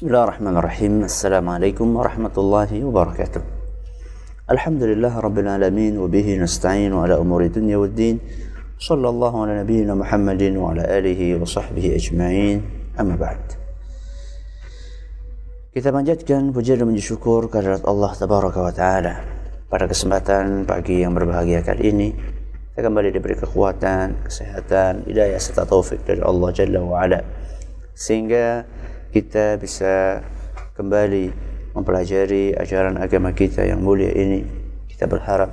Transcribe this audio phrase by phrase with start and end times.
[0.00, 3.40] بسم الله الرحمن الرحيم السلام عليكم ورحمة الله وبركاته
[4.50, 8.16] الحمد لله رب العالمين وبه نستعين على أمور الدنيا والدين
[8.78, 12.58] صلى الله على نبينا محمد وعلى آله وصحبه أجمعين
[13.00, 13.44] أما بعد
[15.76, 19.14] كتابا جد كان بجر من شكور كررت الله تبارك وتعالى
[19.68, 22.08] pada kesempatan pagi yang berbahagia kali ini
[22.72, 27.20] kita kembali diberi kekuatan, kesehatan, hidayah serta taufik dari Allah Jalla wa Ala.
[27.92, 28.64] Sehingga
[29.10, 30.22] kita bisa
[30.78, 31.34] kembali
[31.74, 34.42] mempelajari ajaran agama kita yang mulia ini
[34.86, 35.50] Kita berharap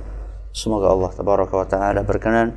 [0.54, 2.54] semoga Allah Tabaraka wa Ta'ala berkenan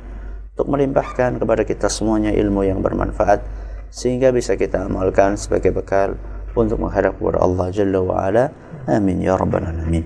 [0.54, 3.42] Untuk melimpahkan kepada kita semuanya ilmu yang bermanfaat
[3.90, 6.14] Sehingga bisa kita amalkan sebagai bekal
[6.52, 8.44] untuk menghadap kepada Allah Jalla wa Ala.
[8.88, 10.04] Amin ya rabbal alamin.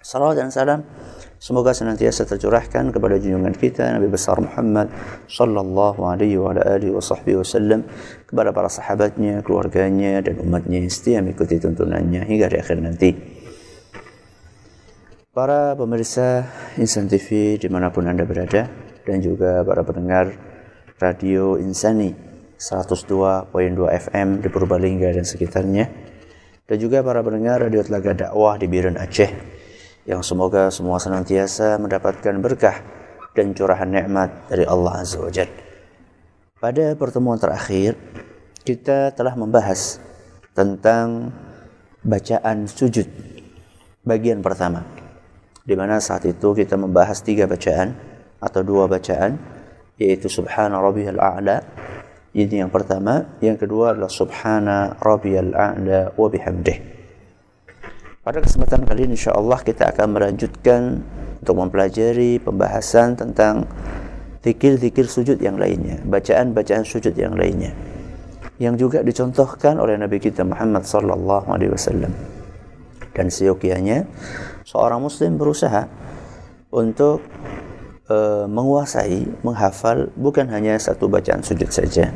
[0.00, 0.80] Salawat dan salam
[1.40, 4.92] semoga senantiasa tercurahkan kepada junjungan kita Nabi besar Muhammad
[5.24, 7.88] sallallahu alaihi wa ala alihi wa sahbihi wasallam
[8.28, 13.10] kepada para sahabatnya, keluarganya dan umatnya yang setia mengikuti tuntunannya hingga di akhir nanti.
[15.32, 16.44] Para pemirsa
[16.76, 18.68] Insan TV di mana pun Anda berada
[19.08, 20.36] dan juga para pendengar
[21.00, 22.12] Radio Insani
[22.60, 23.48] 102.2
[23.88, 25.88] FM di Purbalingga dan sekitarnya
[26.68, 29.59] dan juga para pendengar radio Telaga Dakwah di Biren Aceh
[30.08, 32.80] yang semoga semua senantiasa mendapatkan berkah
[33.36, 35.30] dan curahan nikmat dari Allah Azza wa.
[36.60, 37.96] Pada pertemuan terakhir
[38.64, 40.00] kita telah membahas
[40.52, 41.32] tentang
[42.04, 43.08] bacaan sujud
[44.04, 44.84] bagian pertama
[45.64, 47.96] di mana saat itu kita membahas tiga bacaan
[48.40, 49.36] atau dua bacaan
[50.00, 51.60] yaitu subhana rabbiyal a'la
[52.30, 53.26] ini yang pertama.
[53.42, 56.99] Yang kedua adalah Subhana Rabbiyal A'la wa bihamdih.
[58.30, 61.02] Pada kesempatan kali ini insyaAllah kita akan melanjutkan
[61.42, 63.66] untuk mempelajari pembahasan tentang
[64.46, 67.74] zikir-zikir sujud yang lainnya, bacaan-bacaan sujud yang lainnya.
[68.62, 72.14] Yang juga dicontohkan oleh Nabi kita Muhammad sallallahu alaihi wasallam.
[73.10, 74.06] Dan seyogianya
[74.62, 75.90] seorang muslim berusaha
[76.70, 77.26] untuk
[78.06, 82.14] e, menguasai, menghafal bukan hanya satu bacaan sujud saja.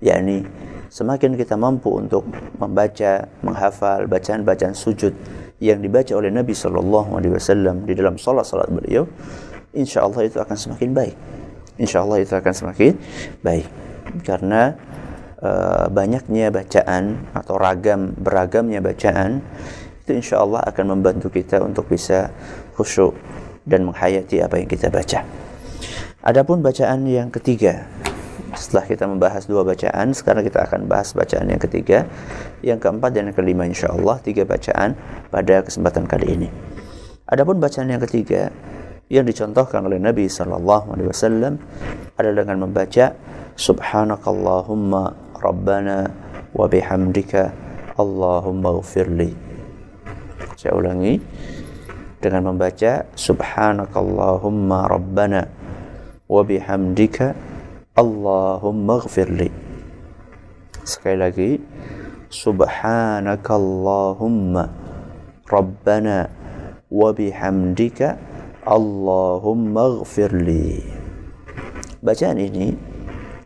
[0.00, 0.48] yakni
[0.90, 2.26] semakin kita mampu untuk
[2.58, 5.14] membaca, menghafal bacaan-bacaan sujud
[5.62, 9.06] yang dibaca oleh Nabi Shallallahu Alaihi Wasallam di dalam salat-salat beliau,
[9.72, 11.16] insya Allah itu akan semakin baik.
[11.80, 12.92] Insya Allah itu akan semakin
[13.40, 13.66] baik
[14.26, 14.74] karena
[15.40, 19.40] uh, banyaknya bacaan atau ragam beragamnya bacaan
[20.04, 22.34] itu insya Allah akan membantu kita untuk bisa
[22.74, 23.14] khusyuk
[23.62, 25.22] dan menghayati apa yang kita baca.
[26.20, 27.88] Adapun bacaan yang ketiga,
[28.54, 32.08] setelah kita membahas dua bacaan, sekarang kita akan bahas bacaan yang ketiga,
[32.64, 34.94] yang keempat dan yang kelima insya Allah tiga bacaan
[35.28, 36.48] pada kesempatan kali ini.
[37.30, 38.50] Adapun bacaan yang ketiga
[39.10, 41.58] yang dicontohkan oleh Nabi Sallallahu Alaihi Wasallam
[42.18, 43.14] adalah dengan membaca
[43.54, 46.10] Subhanakallahumma Rabbana
[46.54, 47.54] wa bihamdika
[47.98, 49.32] Allahumma ghafirli.
[50.56, 51.16] Saya ulangi
[52.20, 55.48] dengan membaca subhanakallahumma rabbana
[56.28, 57.32] wa bihamdika
[57.98, 59.50] Allahumma ghafirli
[60.86, 61.58] sekali lagi
[62.30, 64.70] subhanakallahumma
[65.50, 66.30] rabbana
[66.86, 68.14] wa bihamdika
[68.62, 70.86] Allahumma ghafirli
[71.98, 72.78] bacaan ini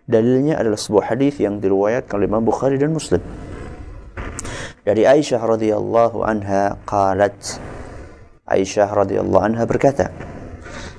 [0.05, 3.25] dalilnya adalah sebuah hadis yang diriwayatkan oleh Imam Bukhari dan Muslim.
[4.85, 7.33] Dari Aisyah radhiyallahu anha qalat
[8.45, 10.13] Aisyah radhiyallahu anha berkata,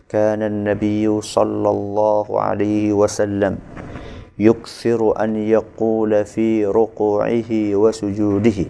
[0.06, 3.58] "Kana an-nabiy sallallahu alaihi wasallam
[4.38, 8.66] yukthiru an yaqula fi ruku'ihi wa sujudihi."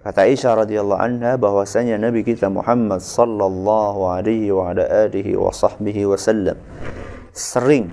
[0.00, 6.08] Kata Aisyah radhiyallahu anha bahwasanya Nabi kita Muhammad sallallahu alaihi wa ala alihi wa sahbihi
[6.08, 6.56] wasallam
[7.36, 7.92] sering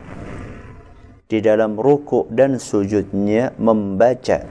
[1.27, 4.47] di dalam ruku dan sujudnya membaca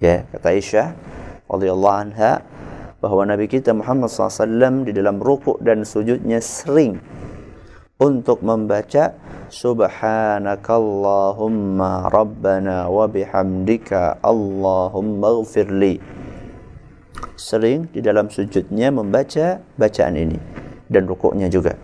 [0.00, 0.86] ya kata Aisyah
[1.52, 2.40] radhiyallahu anha
[2.98, 6.98] bahwa Nabi kita Muhammad SAW di dalam rukuk dan sujudnya sering
[7.98, 9.12] untuk membaca
[9.48, 15.98] Subhanakallahumma Rabbana wa bihamdika Allahumma ghafirli
[17.38, 20.34] sering di dalam sujudnya membaca bacaan ini
[20.90, 21.78] dan rukuknya juga.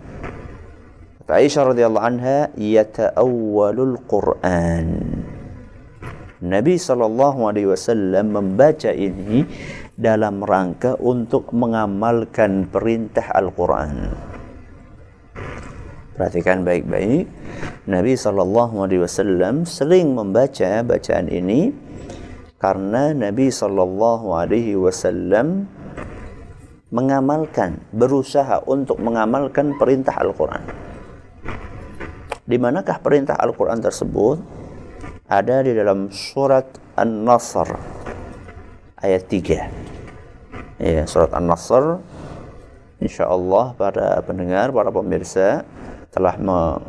[1.25, 4.87] Kata Aisyah radhiyallahu anha yata'awwalul Qur'an.
[6.45, 9.47] Nabi sallallahu alaihi wasallam membaca ini
[9.95, 14.11] dalam rangka untuk mengamalkan perintah Al-Quran.
[16.15, 17.27] Perhatikan baik-baik.
[17.87, 21.75] Nabi Shallallahu Alaihi Wasallam sering membaca bacaan ini
[22.59, 25.67] karena Nabi Shallallahu Alaihi Wasallam
[26.91, 30.63] mengamalkan, berusaha untuk mengamalkan perintah Al-Quran.
[32.45, 34.37] Di manakah perintah Al-Quran tersebut?
[35.27, 37.67] Ada di dalam surat An-Nasr
[39.01, 39.84] ayat 3.
[40.75, 42.03] Ya, surat An-Nasr
[42.99, 45.63] insyaallah para pendengar, para pemirsa
[46.11, 46.35] telah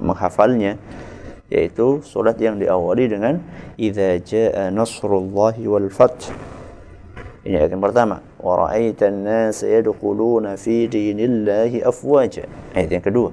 [0.03, 0.79] menghafalnya
[1.47, 3.39] yaitu surat yang diawali dengan
[3.79, 6.35] idza jaa nasrullahi wal fath.
[7.47, 8.19] Ini ayat yang pertama.
[8.43, 12.51] Wa ra'aitan nas yadkhuluna fi dinillahi afwaja.
[12.75, 13.31] Ayat yang kedua.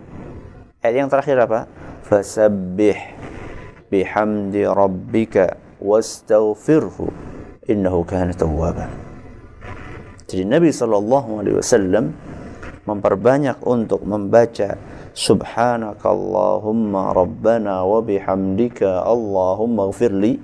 [0.86, 1.66] Ayat yang terakhir apa?
[2.06, 3.00] Fasabbih
[3.90, 7.10] bihamdi rabbika wastaghfirhu
[7.66, 9.13] innahu kana tawwaba.
[10.34, 12.10] Jadi Nabi sallallahu alaihi wasallam
[12.90, 14.82] memperbanyak untuk membaca
[15.14, 20.42] subhanakallahumma rabbana wa bihamdika allahumma gfirli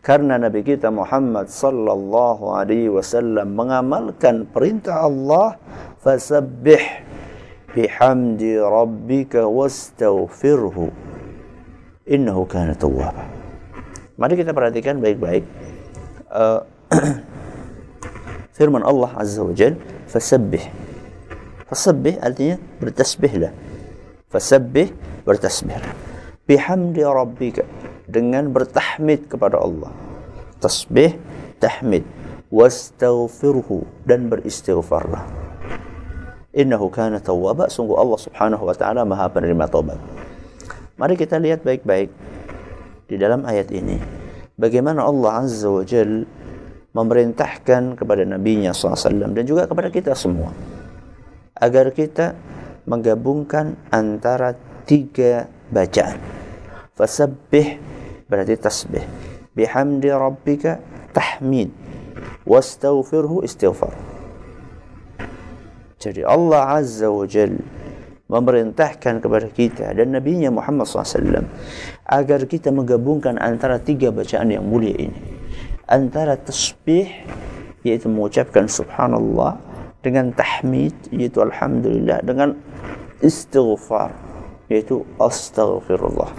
[0.00, 5.60] karena Nabi kita Muhammad sallallahu alaihi wasallam mengamalkan perintah Allah
[6.00, 6.80] fasabbih
[7.76, 10.88] bihamdi rabbika wastaghfirhu.
[12.08, 13.28] Innahu kana tawwaba.
[14.16, 15.44] Mari kita perhatikan baik-baik
[16.32, 16.64] uh,
[18.52, 20.92] firman Allah azza wa jalla fasabbih
[21.72, 23.48] Fasabbih artinya bertasbihlah.
[24.28, 24.92] Fasabbih
[25.24, 25.96] bertasbihlah.
[26.44, 27.64] Bihamdi rabbika
[28.04, 29.88] dengan bertahmid kepada Allah.
[30.60, 31.16] Tasbih,
[31.64, 32.04] tahmid,
[32.52, 35.24] wastaghfirhu dan beristighfarlah.
[36.52, 39.96] Innahu kana tawwaba, sungguh Allah Subhanahu wa taala Maha penerima taubat.
[41.00, 42.12] Mari kita lihat baik-baik
[43.08, 43.96] di dalam ayat ini
[44.60, 46.28] bagaimana Allah Azza wa Jal
[46.92, 50.52] memerintahkan kepada nabinya SAW dan juga kepada kita semua
[51.56, 52.36] agar kita
[52.84, 56.18] menggabungkan antara tiga bacaan.
[56.92, 57.80] Fasabbih
[58.28, 59.04] berarti tasbih.
[59.52, 60.80] Bihamdi rabbika
[61.14, 61.70] tahmid.
[62.42, 63.94] Wastaghfirhu istighfar.
[66.02, 67.54] Jadi Allah Azza wa Jal
[68.26, 71.46] memerintahkan kepada kita dan Nabi Muhammad SAW
[72.02, 75.31] agar kita menggabungkan antara tiga bacaan yang mulia ini.
[75.92, 77.04] Antara tasbih
[77.84, 79.60] yaitu mengucapkan subhanallah
[80.00, 82.56] dengan tahmid yaitu alhamdulillah dengan
[83.20, 84.08] istighfar
[84.72, 86.32] yaitu astaghfirullah.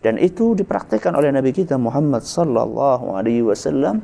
[0.00, 4.00] Dan itu dipraktikkan oleh Nabi kita Muhammad sallallahu alaihi wasallam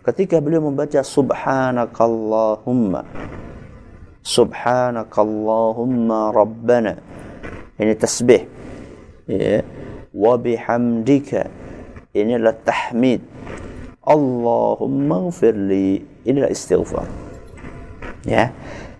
[0.00, 3.04] ketika beliau membaca subhanakallahumma.
[4.24, 6.96] Subhanakallahumma rabbana.
[7.76, 8.48] Ini tasbih.
[9.28, 9.60] Ya.
[10.16, 11.65] Wa bihamdika
[12.16, 13.20] ini adalah tahmid
[14.06, 17.26] Allahumma ghfirli inilah istighfar
[18.26, 18.50] Ya.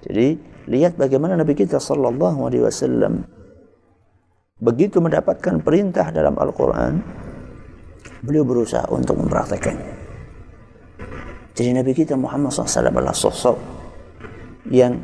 [0.07, 0.39] Jadi
[0.71, 3.27] lihat bagaimana Nabi kita sallallahu alaihi wasallam
[4.63, 7.03] begitu mendapatkan perintah dalam Al-Qur'an
[8.23, 9.99] beliau berusaha untuk mempraktekannya.
[11.57, 13.57] Jadi Nabi kita Muhammad SAW adalah sosok
[14.71, 15.01] yang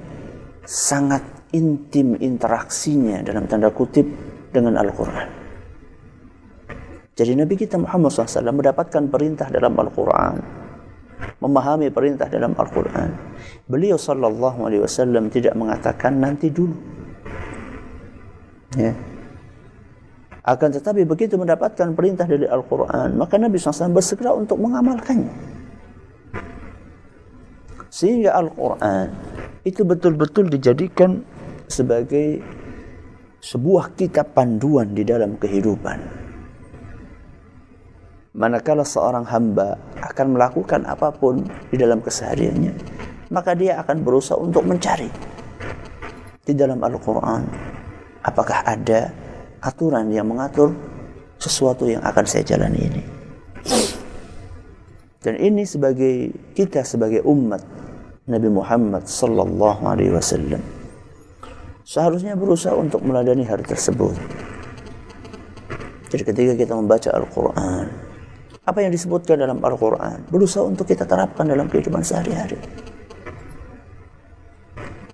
[0.63, 1.25] sangat
[1.57, 4.05] intim interaksinya dalam tanda kutip
[4.53, 5.42] dengan Al-Quran.
[7.13, 10.63] Jadi Nabi kita Muhammad SAW mendapatkan perintah dalam Al-Quran
[11.43, 13.11] memahami perintah dalam Al-Quran.
[13.67, 16.75] Beliau Sallallahu Alaihi Wasallam tidak mengatakan nanti dulu.
[18.79, 18.95] Ya.
[20.43, 25.31] Akan tetapi begitu mendapatkan perintah dari Al-Quran, maka Nabi SAW bersegera untuk mengamalkannya.
[27.93, 29.07] Sehingga Al-Quran
[29.63, 31.23] itu betul-betul dijadikan
[31.71, 32.43] sebagai
[33.39, 35.99] sebuah kitab panduan di dalam kehidupan
[38.33, 42.73] manakala seorang hamba akan melakukan apa pun di dalam kesehariannya,
[43.33, 45.09] maka dia akan berusaha untuk mencari
[46.43, 47.43] di dalam Al-Quran
[48.27, 49.13] apakah ada
[49.63, 50.75] aturan yang mengatur
[51.39, 53.03] sesuatu yang akan saya jalani ini.
[55.23, 57.63] Dan ini sebagai kita sebagai umat
[58.27, 60.59] Nabi Muhammad sallallahu alaihi wasallam
[61.87, 64.19] seharusnya berusaha untuk meladani hal tersebut.
[66.11, 67.87] Jadi ketika kita membaca Al-Quran,
[68.63, 72.59] apa yang disebutkan dalam Al-Quran berusaha untuk kita terapkan dalam kehidupan sehari-hari.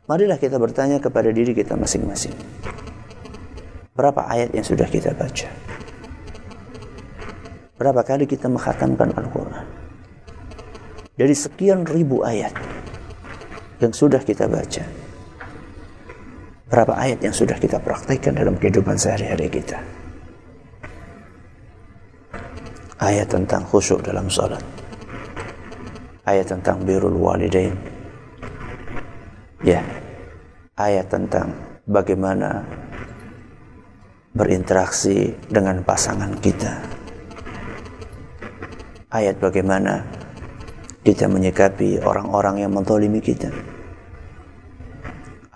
[0.08, 2.32] Marilah kita bertanya kepada diri kita masing-masing.
[3.92, 5.48] Berapa ayat yang sudah kita baca?
[7.76, 9.66] Berapa kali kita menghatamkan Al-Quran?
[11.18, 12.54] Dari sekian ribu ayat
[13.82, 14.86] yang sudah kita baca,
[16.70, 19.82] berapa ayat yang sudah kita praktekkan dalam kehidupan sehari-hari kita?
[22.98, 24.62] Ayat tentang khusyuk dalam salat.
[26.26, 27.72] Ayat tentang birrul walidain.
[29.64, 29.80] Ya.
[30.78, 31.50] Ayat tentang
[31.88, 32.62] bagaimana
[34.30, 36.78] berinteraksi dengan pasangan kita.
[39.08, 40.04] Ayat bagaimana
[41.02, 43.50] kita menyikapi orang-orang yang mentolimi kita.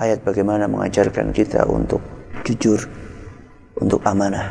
[0.00, 2.02] Ayat bagaimana mengajarkan kita untuk
[2.42, 2.80] jujur
[3.78, 4.50] untuk amanah.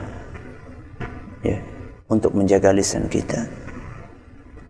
[1.43, 1.70] Ya
[2.11, 3.47] untuk menjaga lisan kita.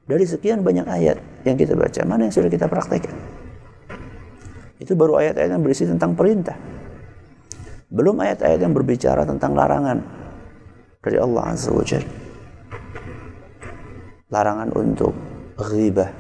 [0.06, 3.18] Dari sekian banyak ayat yang kita baca, mana yang sudah kita praktekkan?
[4.78, 6.58] Itu baru ayat-ayat yang berisi tentang perintah.
[7.90, 9.98] Belum ayat-ayat yang berbicara tentang larangan
[11.02, 12.14] dari Allah Azza wa Jalla.
[14.32, 15.14] Larangan untuk
[15.60, 16.12] ghibah,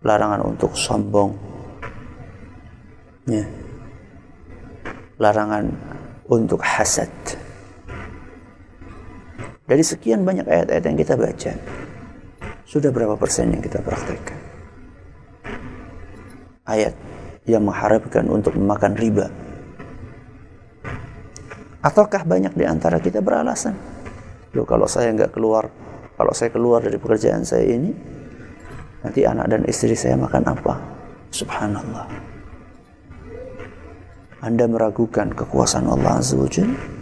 [0.00, 1.30] larangan untuk sombong,
[3.28, 3.44] ya.
[5.20, 5.68] larangan
[6.26, 7.10] untuk hasad.
[9.62, 11.52] Dari sekian banyak ayat-ayat yang kita baca,
[12.66, 14.38] sudah berapa persen yang kita praktekkan?
[16.66, 16.94] Ayat
[17.46, 19.30] yang mengharapkan untuk memakan riba.
[21.82, 23.74] Ataukah banyak di antara kita beralasan,
[24.52, 25.72] Loh kalau saya nggak keluar,
[26.20, 27.90] kalau saya keluar dari pekerjaan saya ini,
[29.00, 30.74] nanti anak dan istri saya makan apa?
[31.32, 32.04] Subhanallah.
[34.44, 37.01] Anda meragukan kekuasaan Allah Azza wa Jalla?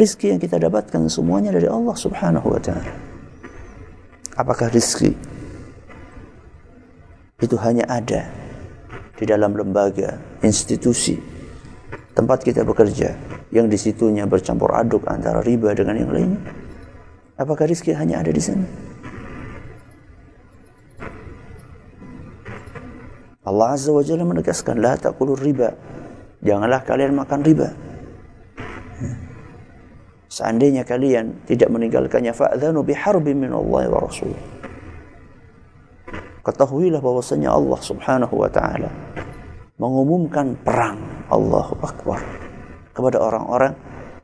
[0.00, 2.88] Rizki yang kita dapatkan semuanya dari Allah Subhanahu wa taala.
[4.32, 5.12] Apakah rizki
[7.36, 8.24] itu hanya ada
[9.20, 11.20] di dalam lembaga, institusi,
[12.16, 13.12] tempat kita bekerja,
[13.52, 16.40] yang di situnya bercampur aduk antara riba dengan yang lainnya?
[17.36, 18.64] Apakah rizki hanya ada di sana?
[23.44, 25.76] Allah Azza wa Jalla menegaskan, La taqulur riba,
[26.40, 27.68] Janganlah kalian makan riba.
[30.30, 34.30] Seandainya kalian tidak meninggalkannya fa'dhanu biharbin min Allah wa Rasul.
[36.46, 38.94] Ketahuilah bahwasanya Allah Subhanahu wa taala
[39.74, 42.22] mengumumkan perang Allahu Akbar
[42.94, 43.74] kepada orang-orang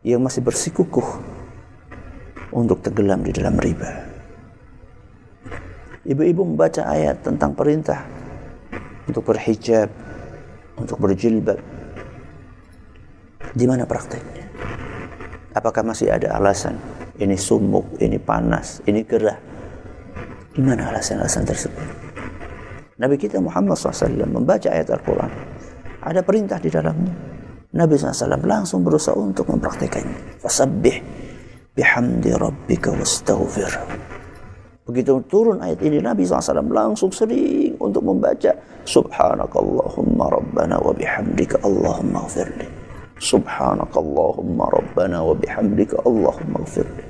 [0.07, 1.05] yang masih bersikukuh
[2.55, 3.91] untuk tenggelam di dalam riba.
[6.07, 8.07] Ibu-ibu membaca ayat tentang perintah
[9.11, 9.91] untuk berhijab,
[10.79, 11.59] untuk berjilbab,
[13.59, 14.46] di mana prakteknya?
[15.57, 16.77] Apakah masih ada alasan?
[17.17, 19.41] Ini sumuk, ini panas, ini gerah.
[20.53, 21.87] Di mana alasan-alasan tersebut?
[23.01, 25.33] Nabi kita Muhammad SAW membaca ayat Al-Quran.
[26.05, 27.13] Ada perintah di dalamnya.
[27.73, 30.45] Nabi SAW langsung berusaha untuk mempraktekannya.
[30.45, 30.97] Fasabbih
[31.73, 33.73] bihamdi rabbika wastaghfir.
[34.85, 38.53] Begitu turun ayat ini Nabi SAW langsung sering untuk membaca
[38.85, 42.76] Subhanakallahumma rabbana wa bihamdika Allahumma gfirli.
[43.17, 47.01] Subhanakallahumma rabbana wa bihamdika Allahumma gfirli.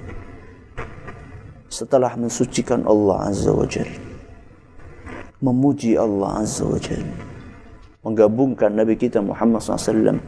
[1.66, 3.90] Setelah mensucikan Allah Azza wa Jal.
[5.42, 7.02] Memuji Allah Azza wa Jal.
[8.06, 10.22] Menggabungkan Nabi kita Muhammad SAW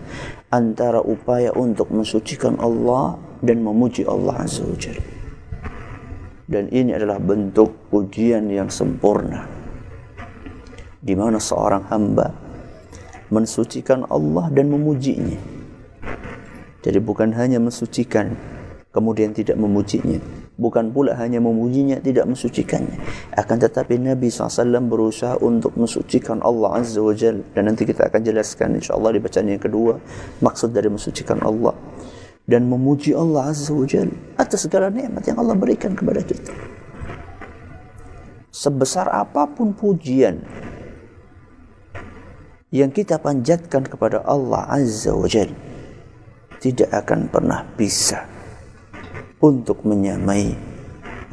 [0.50, 4.98] antara upaya untuk mensucikan Allah dan memuji Allah Azza wa Jal.
[6.50, 9.46] Dan ini adalah bentuk ujian yang sempurna.
[10.98, 12.34] Di mana seorang hamba
[13.30, 15.57] mensucikan Allah dan memujinya
[16.78, 18.38] jadi bukan hanya mensucikan
[18.94, 20.18] kemudian tidak memujinya.
[20.58, 22.98] Bukan pula hanya memujinya tidak mensucikannya.
[23.34, 27.46] Akan tetapi Nabi SAW berusaha untuk mensucikan Allah Azza wa Jal.
[27.54, 30.02] Dan nanti kita akan jelaskan insyaAllah di bacaan yang kedua.
[30.42, 31.78] Maksud dari mensucikan Allah.
[32.42, 34.10] Dan memuji Allah Azza wa Jal.
[34.34, 36.50] Atas segala nikmat yang Allah berikan kepada kita.
[38.50, 40.42] Sebesar apa pun pujian
[42.74, 45.67] yang kita panjatkan kepada Allah Azza wa Jalla
[46.58, 48.26] tidak akan pernah bisa
[49.38, 50.54] untuk menyamai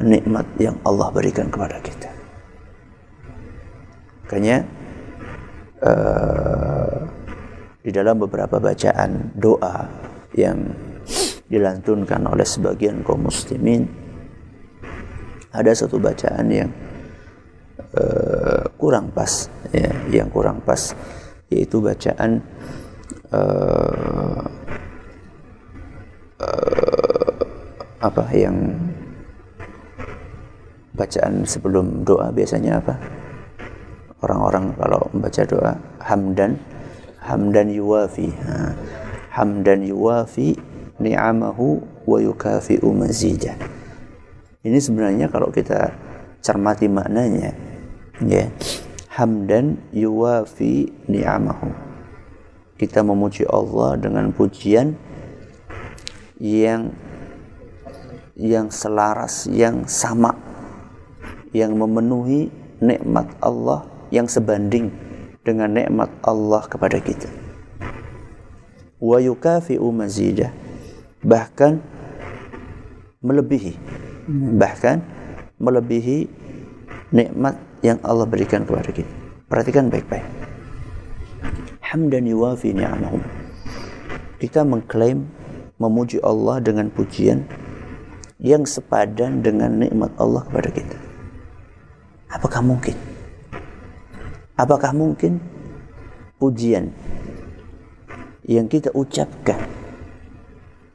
[0.02, 2.10] nikmat yang Allah berikan kepada kita.
[4.26, 4.66] Makanya
[5.82, 6.98] uh,
[7.82, 9.86] di dalam beberapa bacaan doa
[10.34, 10.58] yang
[11.46, 13.86] dilantunkan oleh sebagian kaum muslimin
[15.54, 16.70] ada satu bacaan yang
[17.94, 20.92] uh, kurang pas ya, yang kurang pas
[21.46, 22.42] yaitu bacaan
[23.30, 24.42] uh,
[28.06, 28.70] apa yang
[30.94, 32.94] bacaan sebelum doa biasanya apa?
[34.22, 36.56] Orang-orang kalau membaca doa hamdan
[37.20, 38.72] hamdan yuwafi ha.
[39.34, 40.56] hamdan yuwafi
[41.02, 43.58] ni'amahu wa yukafi'u mazidah.
[44.62, 45.92] Ini sebenarnya kalau kita
[46.40, 47.52] cermati maknanya
[48.24, 48.48] ya
[49.12, 51.70] hamdan yuwafi ni'amahu.
[52.76, 54.92] Kita memuji Allah dengan pujian
[56.36, 56.92] yang
[58.36, 60.36] yang selaras, yang sama,
[61.56, 62.52] yang memenuhi
[62.84, 64.92] nikmat Allah yang sebanding
[65.42, 67.32] dengan nikmat Allah kepada kita.
[69.00, 70.52] Wa yukafi'u mazidah
[71.24, 71.80] bahkan
[73.24, 73.74] melebihi
[74.56, 75.00] bahkan
[75.56, 76.28] melebihi
[77.14, 79.12] nikmat yang Allah berikan kepada kita.
[79.46, 80.26] Perhatikan baik-baik.
[81.86, 83.22] Hamdan yuwafi ni'amahum.
[84.42, 85.30] Kita mengklaim
[85.78, 87.46] memuji Allah dengan pujian
[88.36, 90.98] yang sepadan dengan nikmat Allah kepada kita.
[92.28, 92.96] Apakah mungkin?
[94.56, 95.40] Apakah mungkin
[96.36, 96.92] pujian
[98.44, 99.60] yang kita ucapkan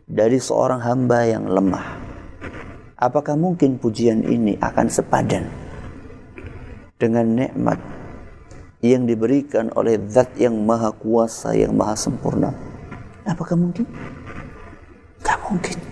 [0.06, 1.98] dari seorang hamba yang lemah?
[3.02, 5.50] Apakah mungkin pujian ini akan sepadan
[7.02, 7.82] dengan nikmat
[8.86, 12.54] yang diberikan oleh zat yang maha kuasa, yang maha sempurna?
[13.26, 13.90] Apakah mungkin?
[15.26, 15.91] Gak mungkin.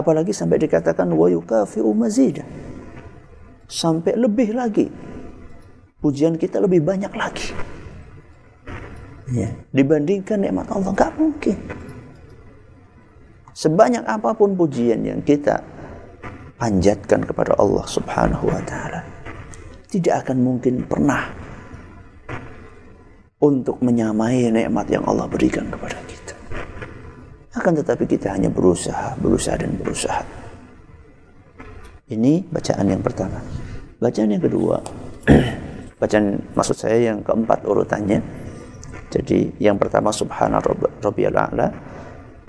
[0.00, 2.48] Apalagi sampai dikatakan wa yukafi'u mazidah.
[3.68, 4.88] Sampai lebih lagi.
[6.00, 7.52] Pujian kita lebih banyak lagi.
[9.30, 11.54] Ya, dibandingkan nikmat Allah gak mungkin.
[13.52, 15.60] Sebanyak apa pun pujian yang kita
[16.56, 19.04] panjatkan kepada Allah Subhanahu wa taala,
[19.92, 21.28] tidak akan mungkin pernah
[23.40, 26.09] untuk menyamai nikmat yang Allah berikan kepada kita.
[27.50, 30.22] Akan tetapi kita hanya berusaha, berusaha dan berusaha.
[32.10, 33.42] Ini bacaan yang pertama.
[33.98, 34.78] Bacaan yang kedua,
[36.00, 38.22] bacaan maksud saya yang keempat urutannya.
[39.10, 40.62] Jadi yang pertama subhana
[41.02, 41.74] rabbiyal a'la,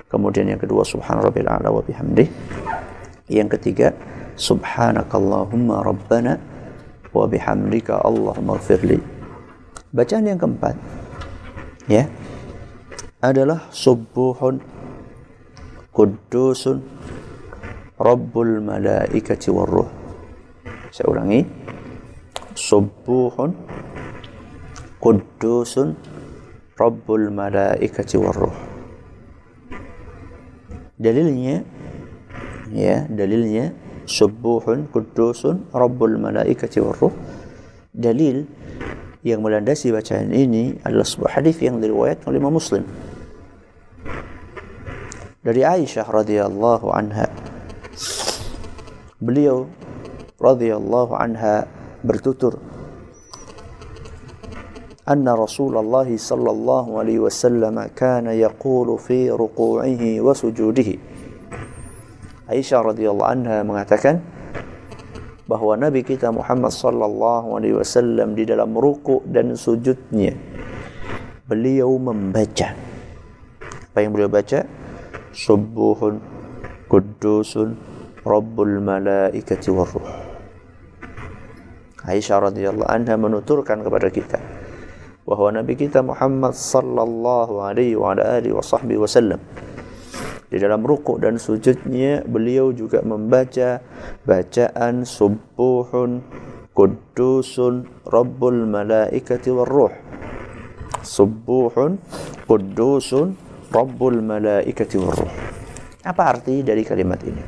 [0.05, 2.29] kemudian yang kedua subhana rabbil a'la wa bihamdih.
[3.25, 3.97] Yang ketiga
[4.37, 6.37] subhanakallahumma rabbana
[7.09, 9.01] wa bihamdika allahumma gfirli.
[9.89, 10.77] Bacaan yang keempat
[11.89, 12.05] ya
[13.21, 14.80] adalah subuhun
[15.91, 16.79] Qudusun
[17.99, 19.91] Rabbul Malaikati Warruh
[20.87, 21.43] Saya ulangi.
[22.55, 23.51] Subuhun
[25.03, 25.99] Qudusun
[26.79, 28.55] Rabbul Malaikati Warruh
[30.95, 31.67] Dalilnya
[32.71, 33.75] ya dalilnya
[34.07, 37.11] Subuhun Qudusun Rabbul Malaikati Warruh
[37.91, 38.47] Dalil
[39.27, 42.87] yang melandasi bacaan ini adalah sebuah hadis yang diriwayatkan oleh Imam Muslim
[45.40, 47.30] dari Aisyah radhiyallahu anha.
[49.20, 49.70] Beliau
[50.36, 51.64] radhiyallahu anha
[52.04, 52.60] bertutur
[55.06, 60.90] أن رسول الله صلى الله عليه وسلم كان يقول في ركوعه وسجوده
[62.46, 64.22] Aisyah radhiyallahu anha mengatakan
[65.50, 70.34] bahwa Nabi kita Muhammad sallallahu alaihi wasallam di dalam ruku dan sujudnya
[71.46, 72.74] beliau membaca
[73.90, 74.66] apa yang beliau baca
[75.31, 76.19] Subuhun
[76.91, 77.75] kudusun
[78.27, 80.03] rabbul malaikati warruh
[82.01, 84.39] Aisyah radhiyallahu anha menuturkan kepada kita
[85.23, 88.51] bahwa Nabi kita Muhammad sallallahu alaihi wa alihi
[88.97, 89.39] wasallam
[90.51, 93.79] di dalam rukuk dan sujudnya beliau juga membaca
[94.27, 96.19] bacaan subuhun
[96.75, 99.95] kudusun rabbul malaikati warruh
[101.05, 102.01] subuhun
[102.49, 103.39] kudusun
[103.71, 105.31] Rabbul Malaikati Warruh.
[106.03, 107.39] Apa arti dari kalimat ini?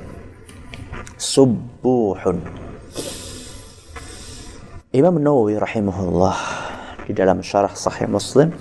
[1.19, 2.39] Subuhun.
[4.95, 6.38] Imam Nawawi rahimahullah
[7.03, 8.55] di dalam syarah Sahih Muslim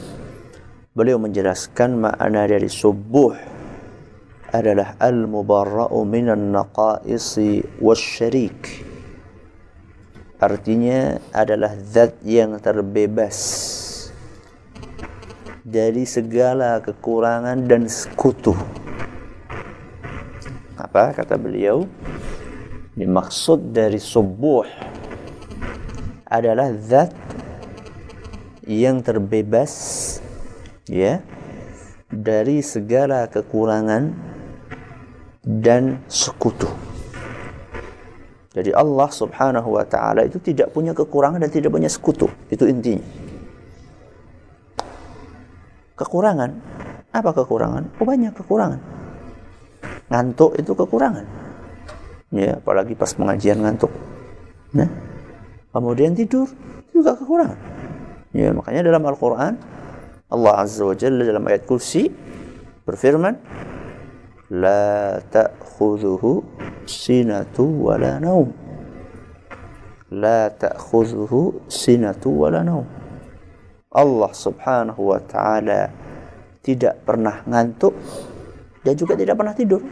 [0.91, 3.31] beliau menjelaskan makna dari subuh
[4.51, 8.91] adalah al-mubarra'u minan naqaisi wasyarik.
[10.43, 13.39] Artinya adalah zat yang terbebas
[15.63, 18.51] dari segala kekurangan dan sekutu.
[20.75, 21.87] Apa kata beliau?
[22.99, 24.67] Dimaksud dari subuh
[26.27, 27.15] adalah zat
[28.67, 29.73] yang terbebas
[30.91, 31.23] ya
[32.11, 34.13] dari segala kekurangan
[35.47, 36.69] dan sekutu.
[38.53, 42.29] Jadi Allah Subhanahu wa taala itu tidak punya kekurangan dan tidak punya sekutu.
[42.53, 43.22] Itu intinya.
[46.03, 46.51] Kekurangan.
[47.15, 48.03] Apa kekurangan?
[48.03, 48.81] Oh banyak kekurangan.
[50.11, 51.25] Ngantuk itu kekurangan.
[52.35, 53.93] Ya, apalagi pas pengajian ngantuk.
[54.75, 54.89] Nah,
[55.71, 56.51] kemudian tidur
[56.91, 57.61] juga kekurangan.
[58.33, 59.55] Ya, makanya dalam Al-Qur'an
[60.33, 62.09] Allah Azza wa Jalla dalam ayat kursi
[62.89, 63.37] berfirman
[64.49, 66.41] la ta'khudhuhu
[66.89, 68.49] sinatu wala naum
[70.09, 72.89] la ta'khudhuhu sinatu wala naum
[73.93, 75.93] Allah Subhanahu wa taala
[76.65, 77.93] tidak pernah ngantuk
[78.81, 79.85] dan juga tidak pernah tidur.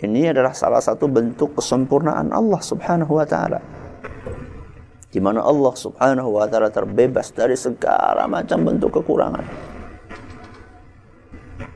[0.00, 3.60] Ini adalah salah satu bentuk kesempurnaan Allah Subhanahu wa taala.
[5.10, 9.44] Di mana Allah Subhanahu wa taala terbebas dari segala macam bentuk kekurangan.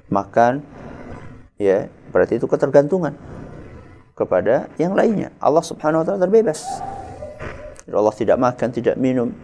[0.08, 0.52] Makan
[1.60, 3.16] ya, berarti itu ketergantungan
[4.14, 5.32] kepada yang lainnya.
[5.40, 6.64] Allah Subhanahu wa taala terbebas.
[7.84, 9.36] Allah tidak makan, tidak minum,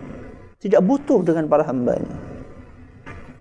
[0.60, 2.12] tidak butuh dengan para hambanya.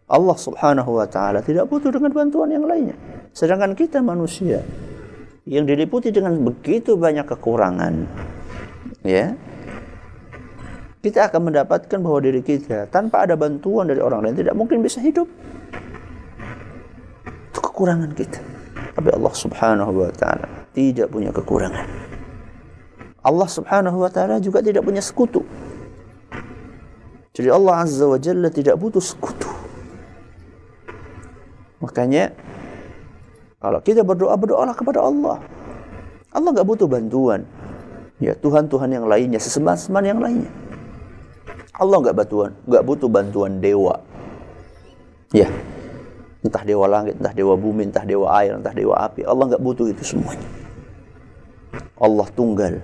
[0.10, 2.98] Allah subhanahu wa ta'ala tidak butuh dengan bantuan yang lainnya.
[3.36, 4.66] Sedangkan kita manusia
[5.46, 7.94] yang diliputi dengan begitu banyak kekurangan,
[9.06, 9.38] ya,
[11.00, 14.98] kita akan mendapatkan bahwa diri kita tanpa ada bantuan dari orang lain tidak mungkin bisa
[14.98, 15.30] hidup.
[17.54, 18.40] Itu kekurangan kita.
[18.98, 21.86] Tapi Allah Subhanahu wa taala tidak punya kekurangan.
[23.22, 25.46] Allah Subhanahu wa taala juga tidak punya sekutu.
[27.40, 29.48] Jadi Allah Azza wa Jalla tidak butuh sekutu.
[31.80, 32.36] Makanya
[33.64, 35.40] kalau kita berdoa, berdoalah kepada Allah.
[36.36, 37.48] Allah nggak butuh bantuan.
[38.20, 40.52] Ya Tuhan-Tuhan yang lainnya, sesembahan-sembahan yang lainnya.
[41.80, 44.04] Allah nggak bantuan, nggak butuh bantuan dewa.
[45.32, 45.48] Ya,
[46.44, 49.24] entah dewa langit, entah dewa bumi, entah dewa air, entah dewa api.
[49.24, 50.44] Allah nggak butuh itu semuanya.
[51.96, 52.84] Allah tunggal.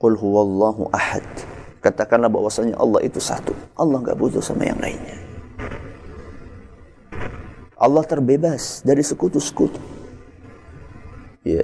[0.00, 1.24] Qul huwallahu ahad.
[1.86, 3.54] Katakanlah bahwasanya Allah itu satu.
[3.78, 5.22] Allah nggak butuh sama yang lainnya.
[7.78, 9.78] Allah terbebas dari sekutu-sekutu.
[11.46, 11.62] Ya.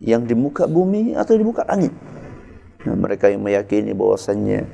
[0.00, 1.92] Yang di muka bumi atau di muka langit.
[2.88, 4.64] Nah, mereka yang meyakini bahwasannya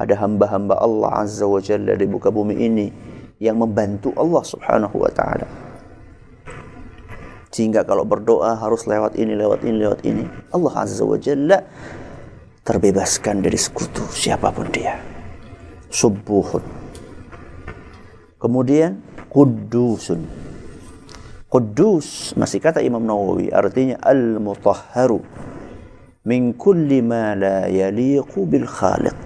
[0.00, 2.88] ada hamba-hamba Allah Azza wa Jalla di muka bumi ini
[3.36, 5.44] yang membantu Allah Subhanahu wa taala.
[7.52, 10.24] Sehingga kalau berdoa harus lewat ini, lewat ini, lewat ini.
[10.56, 11.60] Allah Azza wa Jalla
[12.68, 15.00] terbebaskan dari sekutu siapa pun dia.
[15.88, 16.60] Subuhun.
[18.36, 19.00] Kemudian
[19.32, 20.20] Qudusun.
[21.48, 25.24] Kudus masih kata Imam Nawawi artinya al-mutahharu
[26.28, 29.16] min kulli ma la yaliqu bil khaliq.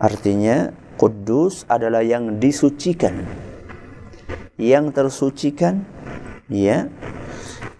[0.00, 3.20] Artinya kudus adalah yang disucikan.
[4.56, 5.84] Yang tersucikan
[6.48, 6.88] ya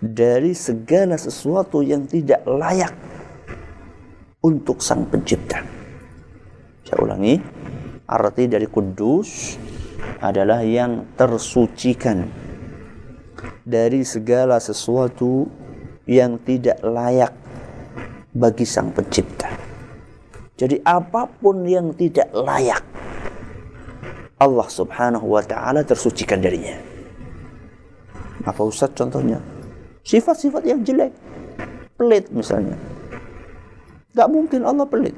[0.04, 2.92] dari segala sesuatu yang tidak layak
[4.44, 5.64] untuk sang pencipta.
[6.84, 7.40] Saya ulangi,
[8.04, 9.56] arti dari kudus
[10.20, 12.28] adalah yang tersucikan
[13.64, 15.48] dari segala sesuatu
[16.04, 17.32] yang tidak layak
[18.36, 19.48] bagi sang pencipta.
[20.54, 22.84] Jadi apa pun yang tidak layak
[24.38, 26.76] Allah subhanahu wa ta'ala tersucikan darinya.
[28.44, 29.40] Apa Ustaz contohnya?
[30.04, 31.16] Sifat-sifat yang jelek.
[31.96, 32.93] Pelit misalnya.
[34.14, 35.14] Gak mungkin Allah pelit.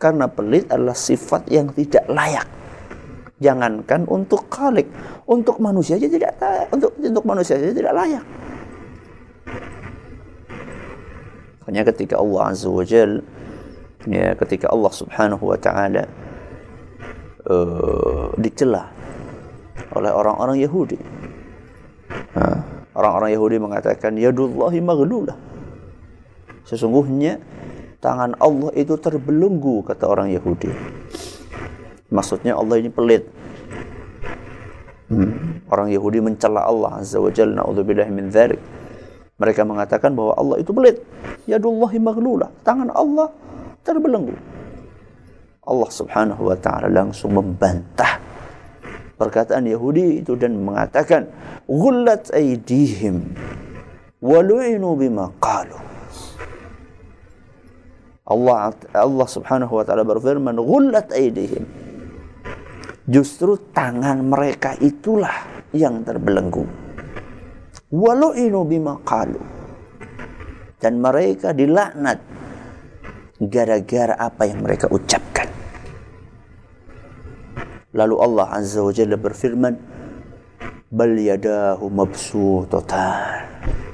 [0.00, 2.48] Karena pelit adalah sifat yang tidak layak
[3.40, 4.84] Jangankan untuk khalik,
[5.24, 6.36] untuk manusia saja tidak
[6.68, 8.24] untuk untuk manusia saja tidak layak.
[11.64, 13.24] Hanya ketika Allah Azza wa Jal,
[14.04, 16.04] ya ketika Allah Subhanahu wa taala
[17.48, 18.92] uh, dicela
[19.96, 21.00] oleh orang-orang Yahudi.
[22.92, 25.38] orang-orang Yahudi mengatakan yadullahi maghlulah.
[26.68, 27.40] Sesungguhnya
[28.00, 30.72] tangan Allah itu terbelenggu kata orang Yahudi.
[32.10, 33.28] Maksudnya Allah ini pelit.
[35.12, 35.62] Hmm.
[35.70, 37.62] Orang Yahudi mencela Allah Azza wa Jalla
[38.10, 38.32] min.
[39.40, 41.00] Mereka mengatakan bahwa Allah itu pelit.
[41.46, 42.50] Yadullahi maghlulah.
[42.66, 43.30] Tangan Allah
[43.86, 44.34] terbelenggu.
[45.70, 48.18] Allah Subhanahu wa taala langsung membantah
[49.20, 51.28] perkataan Yahudi itu dan mengatakan
[51.68, 53.36] ghullat aydihim
[54.18, 54.40] wa
[54.96, 55.89] bima qalu.
[58.30, 61.66] Allah Allah Subhanahu wa taala berfirman ghullat aydihim
[63.10, 66.62] Justru tangan mereka itulah yang terbelenggu.
[67.90, 69.42] Walau inu bima qalu.
[70.78, 72.22] Dan mereka dilaknat
[73.42, 75.50] gara-gara apa yang mereka ucapkan.
[77.90, 79.74] Lalu Allah Azza wa Jalla berfirman,
[80.88, 83.89] "Bal yadahu mabsutatan."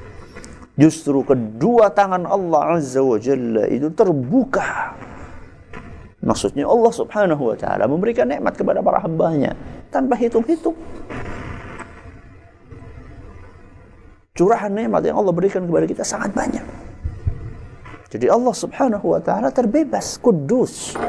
[0.77, 4.93] Justru kedua tangan Allah Azza wa Jalla itu terbuka
[6.27, 9.55] Maksudnya Allah subhanahu wa ta'ala memberikan nikmat kepada para hambanya
[9.87, 10.75] tanpa hitung-hitung.
[14.35, 16.65] Curahan nikmat yang Allah berikan kepada kita sangat banyak.
[18.11, 20.99] Jadi Allah subhanahu wa ta'ala terbebas, kudus,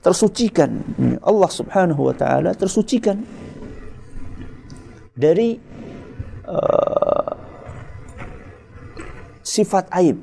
[0.00, 0.80] tersucikan.
[1.20, 3.20] Allah subhanahu wa ta'ala tersucikan
[5.12, 5.60] dari
[6.48, 7.27] uh,
[9.48, 10.20] sifat aib,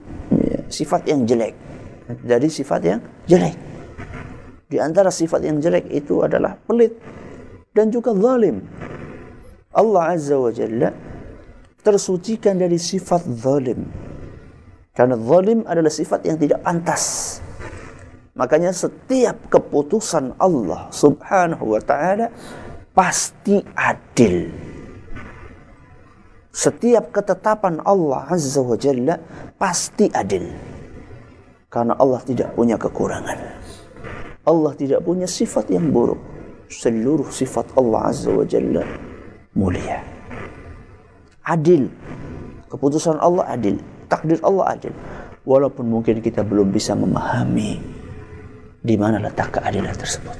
[0.69, 1.57] sifat yang jelek.
[2.05, 3.57] Dari sifat yang jelek.
[4.69, 6.93] Di antara sifat yang jelek itu adalah pelit
[7.73, 8.61] dan juga zalim.
[9.73, 10.93] Allah Azza wa Jalla
[11.81, 13.89] tersucikan dari sifat zalim.
[14.93, 17.37] Karena zalim adalah sifat yang tidak pantas.
[18.37, 22.29] Makanya setiap keputusan Allah Subhanahu wa taala
[22.93, 24.74] pasti adil.
[26.55, 29.19] Setiap ketetapan Allah Azza wa Jalla
[29.59, 30.47] pasti adil.
[31.67, 33.39] Karena Allah tidak punya kekurangan.
[34.47, 36.15] Allah tidak punya sifat yang buruk.
[36.71, 38.87] Seluruh sifat Allah Azza wa Jalla
[39.51, 39.99] mulia.
[41.43, 41.91] adil.
[42.71, 43.75] Keputusan Allah adil,
[44.07, 44.95] takdir Allah adil.
[45.43, 47.83] Walaupun mungkin kita belum bisa memahami
[48.79, 50.37] di mana letak keadilan tersebut.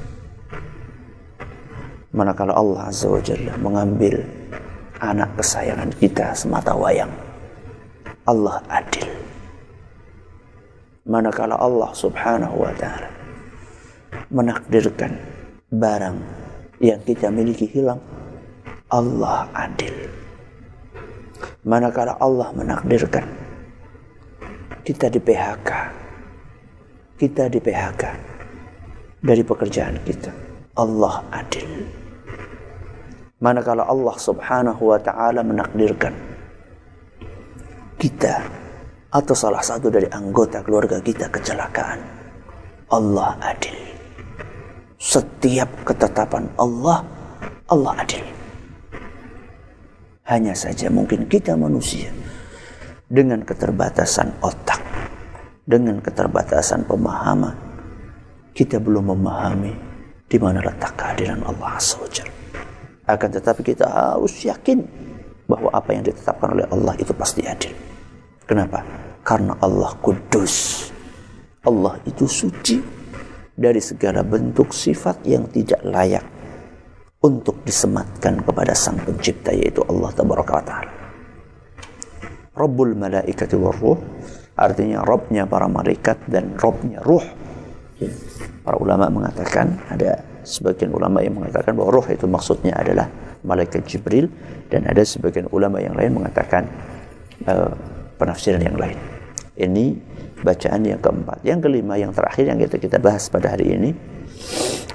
[2.15, 4.23] Manakala Allah Azza wa Jalla mengambil
[5.01, 7.11] anak kesayangan kita semata wayang.
[8.25, 9.09] Allah adil.
[11.05, 13.09] Manakala Allah Subhanahu wa taala
[14.33, 15.13] menakdirkan
[15.69, 16.17] barang
[16.81, 18.01] yang kita miliki hilang,
[18.89, 20.09] Allah adil.
[21.65, 23.25] Manakala Allah menakdirkan
[24.85, 25.69] kita di PHK,
[27.17, 28.03] kita di PHK
[29.21, 30.31] dari pekerjaan kita,
[30.77, 32.04] Allah adil.
[33.45, 36.17] Manakala Allah Subhanahu wa taala menakdirkan
[38.01, 38.41] kita
[39.13, 42.01] atau salah satu dari anggota keluarga kita kecelakaan,
[42.89, 43.77] Allah adil.
[44.97, 47.05] Setiap ketetapan Allah,
[47.69, 48.25] Allah adil.
[50.25, 52.09] Hanya saja mungkin kita manusia
[53.05, 54.81] dengan keterbatasan otak,
[55.69, 57.53] dengan keterbatasan pemahaman,
[58.57, 59.73] kita belum memahami
[60.25, 62.01] di mana letak kehadiran Allah Azza
[63.05, 64.81] Akan tetapi kita harus yakin
[65.45, 67.73] bahwa apa yang ditetapkan oleh Allah itu pasti adil.
[68.49, 68.81] Kenapa?
[69.21, 70.89] Karena Allah kudus.
[71.65, 72.77] Allah itu suci
[73.55, 76.25] dari segala bentuk sifat yang tidak layak
[77.25, 80.75] untuk disematkan kepada sang pencipta yaitu Allah Taala.
[82.55, 83.99] Rabbul malaikati ruh
[84.55, 87.25] artinya Robnya para malaikat dan Robnya ruh.
[88.61, 93.09] Para ulama mengatakan ada sebagian ulama yang mengatakan bahwa ruh itu maksudnya adalah
[93.41, 94.29] malaikat Jibril
[94.69, 96.69] dan ada sebagian ulama yang lain mengatakan
[97.49, 97.73] uh,
[98.21, 98.97] penafsiran yang lain.
[99.55, 99.85] Ini
[100.45, 101.41] bacaan yang keempat.
[101.41, 103.89] Yang kelima, yang terakhir yang kita kita bahas pada hari ini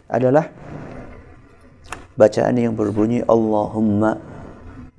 [0.06, 0.46] adalah
[2.14, 4.16] bacaan yang berbunyi Allahumma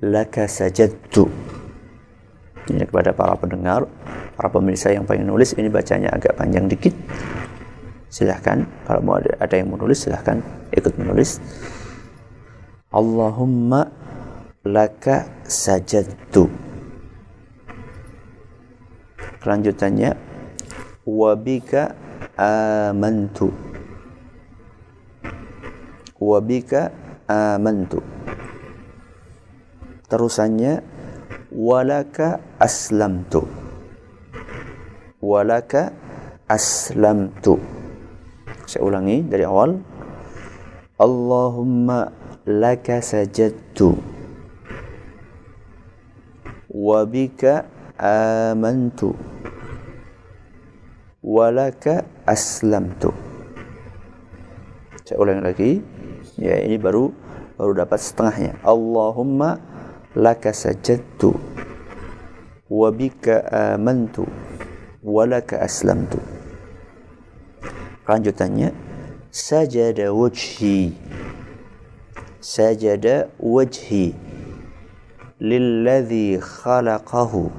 [0.02, 1.30] laka sajadtu
[2.70, 3.90] ini kepada para pendengar,
[4.38, 6.94] para pemirsa yang pengen nulis, ini bacanya agak panjang dikit.
[8.12, 10.44] Silahkan, kalau mau ada, yang menulis, silahkan
[10.76, 11.40] ikut menulis.
[12.92, 13.88] Allahumma
[14.68, 16.44] laka sajadtu.
[19.40, 20.12] Kelanjutannya,
[21.08, 21.96] wabika
[22.36, 23.48] amantu.
[26.20, 26.92] Wabika
[27.24, 28.04] amantu.
[30.12, 30.84] Terusannya,
[31.48, 33.62] walaka aslamtu
[35.22, 35.92] walaka
[36.50, 37.60] aslamtu
[38.72, 39.76] saya ulangi dari awal.
[40.96, 42.08] Allahumma
[42.48, 43.92] laka sajadtu
[46.72, 47.68] wa bika
[48.00, 49.12] amantu
[51.20, 53.12] walaka aslamtu.
[55.04, 55.72] Saya ulangi lagi.
[56.40, 57.12] Ya ini baru
[57.60, 58.56] baru dapat setengahnya.
[58.64, 59.60] Allahumma
[60.16, 61.36] laka sajadtu
[62.72, 63.44] wa bika
[63.76, 64.24] amantu
[65.04, 66.31] wa laka aslamtu
[68.11, 68.71] lanjutannya
[69.31, 70.93] sajada wajhi
[72.39, 74.15] sajada wajhi
[75.39, 77.51] lilladhi khalaqahu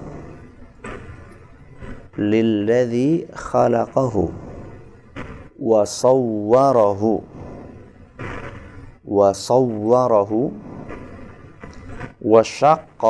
[2.18, 4.32] lilladhi khalaqahu
[5.58, 7.22] wa sawwarahu
[9.04, 10.52] wa sawwarahu
[12.22, 13.02] وشق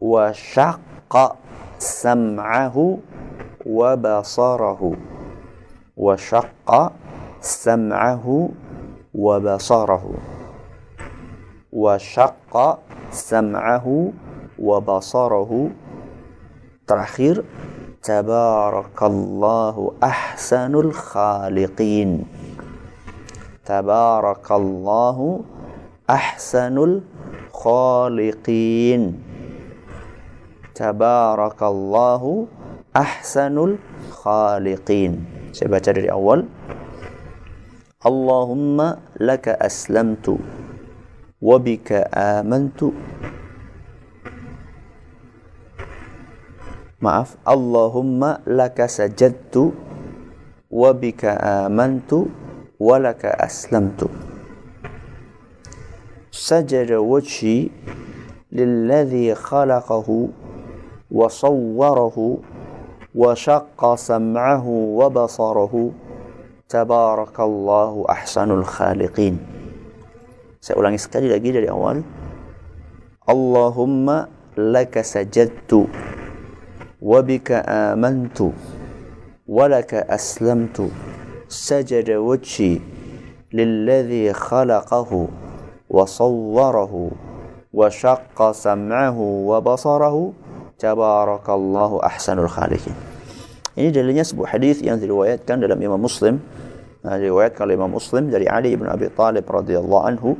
[0.00, 1.14] وشق
[1.78, 2.98] سمعه
[3.66, 4.80] وبصره
[5.97, 6.91] وشق
[7.41, 8.49] سمعه
[9.13, 10.05] وبصره.
[11.73, 12.79] وشق
[13.11, 14.11] سمعه
[14.59, 15.69] وبصره.
[16.87, 17.45] تأخير.
[18.03, 22.25] تبارك تبارك الله أحسن الخالقين.
[23.65, 25.39] تبارك الله
[26.09, 27.01] أحسن
[27.51, 29.01] الخالقين.
[30.75, 32.47] تبارك الله
[32.95, 35.36] أحسن الخالقين.
[35.57, 36.45] Saya baca dari awal
[38.05, 40.37] Allahumma laka aslamtu
[41.41, 42.93] wa bika amantu
[47.01, 49.73] Maaf Allahumma laka sajadtu
[50.69, 52.29] wa bika amantu
[52.77, 54.13] wa laka aslamtu
[56.37, 57.69] سجد وجهي
[58.51, 60.07] للذي خلقه
[61.11, 62.17] وصوره
[63.17, 64.67] وشق سمعه
[64.99, 65.91] وبصره.
[66.69, 69.35] تبارك الله أحسن الخالقين.
[70.61, 72.03] سأولاني سكالي لقيل الأول
[73.29, 74.25] اللهم
[74.57, 75.87] لك سجدت
[77.01, 78.39] وبك آمنت
[79.47, 80.77] ولك أسلمت
[81.47, 82.79] سجد وجهي
[83.53, 85.27] للذي خلقه
[85.89, 87.11] وصوره
[87.73, 90.33] وشق سمعه وبصره
[90.77, 92.93] tabarakallahu ahsanul khaliqin.
[93.77, 96.41] Ini dalilnya sebuah hadis yang diriwayatkan dalam Imam Muslim.
[97.05, 100.33] Nah, diriwayatkan oleh Imam Muslim dari Ali bin Abi Thalib radhiyallahu anhu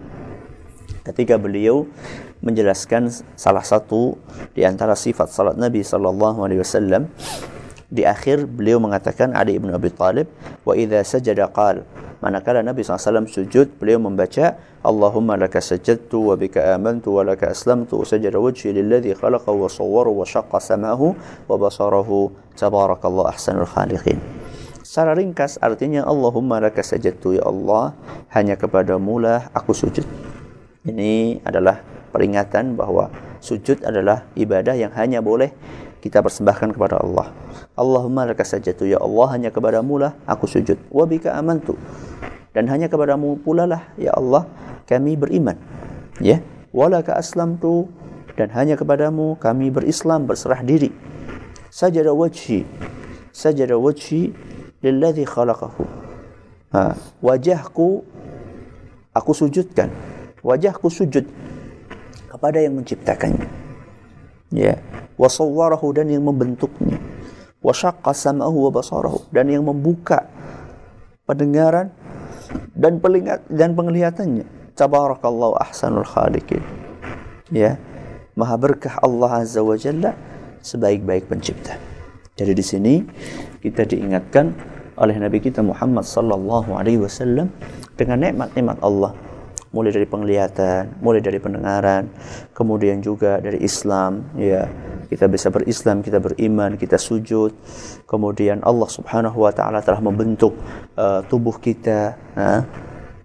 [1.06, 1.86] ketika beliau
[2.42, 4.18] menjelaskan salah satu
[4.54, 7.10] di antara sifat salat Nabi sallallahu alaihi wasallam
[7.88, 10.28] di akhir beliau mengatakan Ali bin Abi Thalib
[10.68, 11.88] wa idza sajada qal
[12.20, 18.04] manakala Nabi SAW sujud beliau membaca Allahumma laka sajadtu wa bika amantu wa laka aslamtu
[18.04, 21.16] sajada wajhi lilladhi khalaqa wa sawwara wa syaqqa samahu
[21.48, 24.20] wa basarahu tabarakallah ahsanul khaliqin
[24.84, 27.92] Secara ringkas artinya Allahumma laka sajadtu ya Allah
[28.32, 30.08] hanya kepadamu lah aku sujud.
[30.88, 31.84] Ini adalah
[32.16, 33.12] peringatan bahwa
[33.44, 35.52] sujud adalah ibadah yang hanya boleh
[36.00, 37.28] kita persembahkan kepada Allah.
[37.78, 40.82] Allahumma laka sajatu ya Allah hanya kepadamu lah aku sujud.
[40.90, 41.78] Wa bika amantu.
[42.50, 44.50] Dan hanya kepadamu pula lah ya Allah
[44.90, 45.62] kami beriman.
[46.18, 46.42] Ya.
[46.74, 47.86] Walaka aslamtu
[48.34, 50.90] dan hanya kepadamu kami berislam berserah diri.
[51.70, 52.66] Sajada wajhi.
[53.30, 54.34] Sajada wajhi
[54.82, 55.86] lilladzi khalaqahu.
[56.74, 58.02] Ha, wajahku
[59.14, 59.94] aku sujudkan.
[60.42, 61.30] Wajahku sujud
[62.26, 63.46] kepada yang menciptakannya.
[64.50, 64.82] Ya,
[65.22, 66.98] wasawwarahu dan yang membentuknya
[67.68, 69.28] wa syaqqa sam'ahu wa basarahu.
[69.36, 70.24] Dan yang membuka
[71.28, 71.92] pendengaran
[72.72, 74.48] dan pelingat dan penglihatannya.
[74.80, 76.64] Tabarakallahu ahsanul khaliqin.
[77.52, 77.76] Ya.
[78.38, 80.16] Maha berkah Allah azza wa jalla
[80.62, 81.76] sebaik-baik pencipta.
[82.38, 82.94] Jadi di sini
[83.60, 84.54] kita diingatkan
[85.02, 87.50] oleh Nabi kita Muhammad sallallahu alaihi wasallam
[87.98, 89.18] dengan nikmat-nikmat Allah.
[89.74, 92.14] Mulai dari penglihatan, mulai dari pendengaran,
[92.54, 94.70] kemudian juga dari Islam, ya
[95.08, 97.56] kita bisa berislam, kita beriman, kita sujud.
[98.06, 100.54] Kemudian Allah Subhanahu wa taala telah membentuk
[101.00, 102.20] uh, tubuh kita,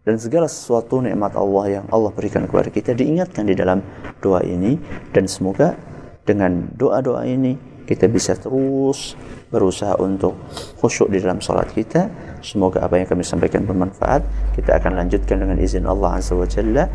[0.02, 3.78] dan segala sesuatu nikmat Allah yang Allah berikan kepada kita diingatkan di dalam
[4.18, 4.74] doa ini
[5.14, 5.78] dan semoga
[6.26, 7.54] dengan doa-doa ini
[7.86, 9.14] kita bisa terus
[9.50, 10.38] berusaha untuk
[10.82, 12.10] khusyuk di dalam sholat kita.
[12.42, 14.26] Semoga apa yang kami sampaikan bermanfaat.
[14.58, 16.90] Kita akan lanjutkan dengan izin Allah Azza wa Jalla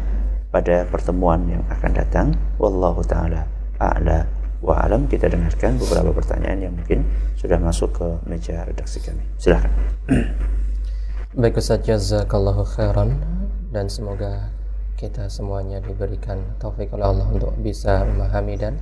[0.52, 2.28] pada pertemuan yang akan datang.
[2.60, 3.48] Wallahu taala
[3.80, 5.06] a'la wa alam.
[5.06, 7.06] Kita dengarkan beberapa pertanyaan yang mungkin
[7.38, 9.24] sudah masuk ke meja redaksi kami.
[9.38, 9.72] Silakan.
[11.42, 13.22] Baik Ustaz jazakallahu khairan
[13.70, 14.50] dan semoga
[14.98, 18.82] kita semuanya diberikan taufik oleh Allah untuk bisa memahami dan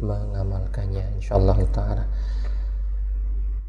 [0.00, 2.08] mengamalkannya insyaallah taala.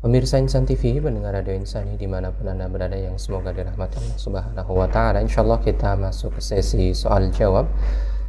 [0.03, 4.19] Pemirsa Insan TV, pendengar Radio Insani di mana pun Anda berada yang semoga dirahmati Allah
[4.19, 5.23] Subhanahu wa Ta'ala.
[5.23, 7.71] Insya Allah kita masuk ke sesi soal jawab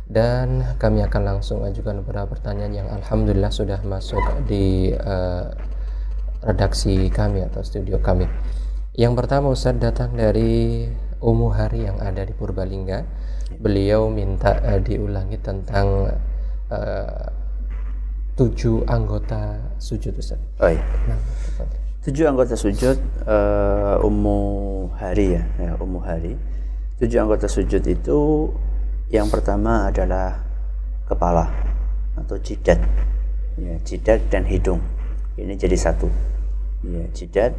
[0.05, 5.49] dan kami akan langsung ajukan beberapa pertanyaan yang Alhamdulillah sudah masuk di uh,
[6.45, 8.29] redaksi kami atau studio kami.
[8.95, 10.87] Yang pertama Ustadz datang dari
[11.25, 13.03] Umu Hari yang ada di Purbalingga.
[13.57, 16.13] Beliau minta uh, diulangi tentang
[16.69, 17.25] uh,
[18.37, 20.39] tujuh anggota sujud Ustaz.
[20.61, 20.85] Oh iya.
[21.09, 21.19] Nah,
[22.05, 24.39] tujuh anggota sujud uh, ummu
[25.01, 26.37] hari ya, ya ummu hari.
[27.01, 28.53] Tujuh anggota sujud itu
[29.09, 30.45] yang pertama adalah
[31.09, 31.51] kepala
[32.17, 32.81] atau jidat.
[33.55, 34.83] Ya, jidat dan hidung.
[35.35, 36.09] Ini jadi satu.
[36.85, 37.53] Ya, jidat,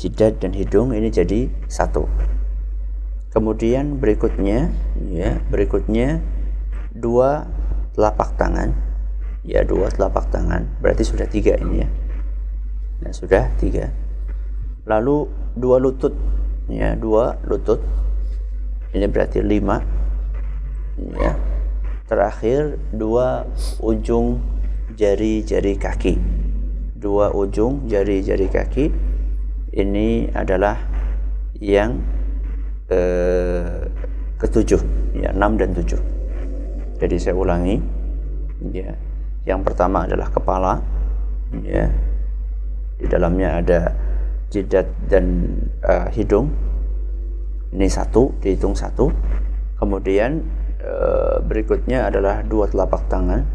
[0.00, 2.06] jidat dan hidung ini jadi satu.
[3.32, 4.68] Kemudian berikutnya
[5.08, 6.20] ya, berikutnya
[6.92, 7.48] dua
[7.96, 8.72] telapak tangan
[9.42, 11.88] ya dua telapak tangan berarti sudah tiga ini ya
[13.02, 13.90] nah sudah tiga
[14.86, 15.26] lalu
[15.58, 16.14] dua lutut
[16.70, 17.82] ya dua lutut
[18.94, 19.82] ini berarti lima
[20.98, 21.32] ya.
[22.08, 23.48] Terakhir dua
[23.80, 24.42] ujung
[24.98, 26.14] jari-jari kaki.
[26.98, 28.84] Dua ujung jari-jari kaki
[29.72, 30.76] ini adalah
[31.56, 31.98] yang
[32.92, 33.88] eh,
[34.36, 34.82] ketujuh.
[35.16, 36.00] Ya enam dan tujuh.
[37.00, 37.80] Jadi saya ulangi.
[38.70, 38.94] Ya.
[39.42, 40.78] Yang pertama adalah kepala,
[41.66, 41.90] ya.
[42.94, 43.90] Di dalamnya ada
[44.54, 46.46] jidat dan uh, hidung.
[47.74, 49.10] Ini satu, dihitung satu.
[49.82, 50.46] Kemudian
[50.82, 53.46] uh, berikutnya adalah dua telapak tangan.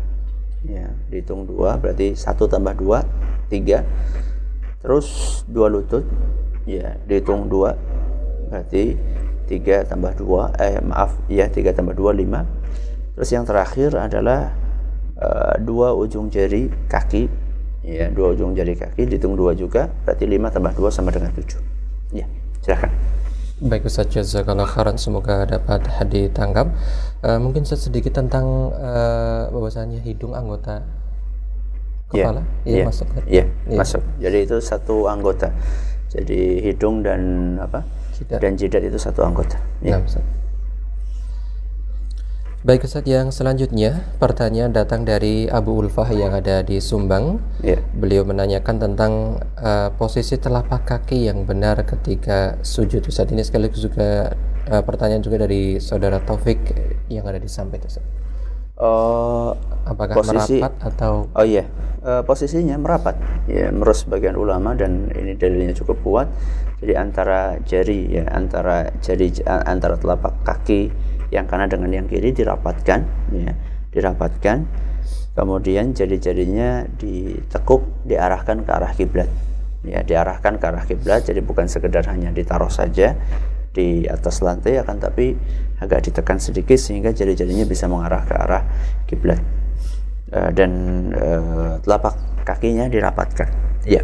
[0.68, 3.06] Ya, dihitung dua, berarti satu tambah dua,
[3.48, 3.86] tiga.
[4.82, 6.04] Terus dua lutut,
[6.66, 7.78] ya, dihitung dua,
[8.52, 8.98] berarti
[9.48, 12.44] tiga tambah dua, eh maaf, ya tiga tambah dua lima.
[13.16, 14.52] Terus yang terakhir adalah
[15.22, 17.30] uh, dua ujung jari kaki
[17.88, 21.62] ya dua ujung jari kaki dihitung dua juga berarti lima tambah dua sama dengan tujuh
[22.12, 22.26] ya
[22.60, 22.92] silahkan
[23.58, 25.02] Baik Ustaz Jazakallah khairan.
[25.02, 25.82] Semoga dapat
[26.14, 26.78] ditangkap
[27.26, 30.86] uh, mungkin sedikit tentang uh, bahwasanya hidung anggota
[32.14, 32.42] ya, kepala?
[32.70, 33.78] Iya ya, masuk iya ya.
[33.82, 34.02] masuk.
[34.22, 35.50] Jadi itu satu anggota.
[36.14, 37.22] Jadi hidung dan
[37.58, 37.82] apa?
[38.14, 38.40] Jidat.
[38.46, 39.58] dan jidat itu satu anggota.
[39.82, 39.98] Ya.
[39.98, 40.06] Nah,
[42.68, 47.40] Baik Ustaz, yang selanjutnya pertanyaan datang dari Abu Ulfah yang ada di Sumbang.
[47.64, 47.80] Ya.
[47.96, 53.32] Beliau menanyakan tentang uh, posisi telapak kaki yang benar ketika sujud Ustaz.
[53.32, 54.36] Ini sekaligus juga
[54.68, 56.60] uh, pertanyaan juga dari saudara Taufik
[57.08, 58.04] yang ada di samping Ustaz.
[58.76, 59.56] Uh,
[59.88, 61.64] Apakah posisi, merapat atau Oh iya,
[62.04, 63.16] uh, posisinya merapat.
[63.48, 66.28] Ya, menurut sebagian ulama dan ini dalilnya cukup kuat.
[66.84, 73.00] Jadi antara jari ya, antara jari antara telapak kaki yang kanan dengan yang kiri dirapatkan
[73.34, 73.52] ya
[73.92, 74.58] dirapatkan.
[75.38, 79.30] Kemudian jari-jarinya ditekuk diarahkan ke arah kiblat.
[79.86, 83.14] Ya diarahkan ke arah kiblat jadi bukan sekedar hanya ditaruh saja
[83.70, 85.38] di atas lantai akan tapi
[85.78, 88.64] agak ditekan sedikit sehingga jari-jarinya bisa mengarah ke arah
[89.06, 89.40] kiblat.
[90.28, 90.72] Uh, dan
[91.16, 93.48] uh, telapak kakinya dirapatkan.
[93.88, 94.04] Ya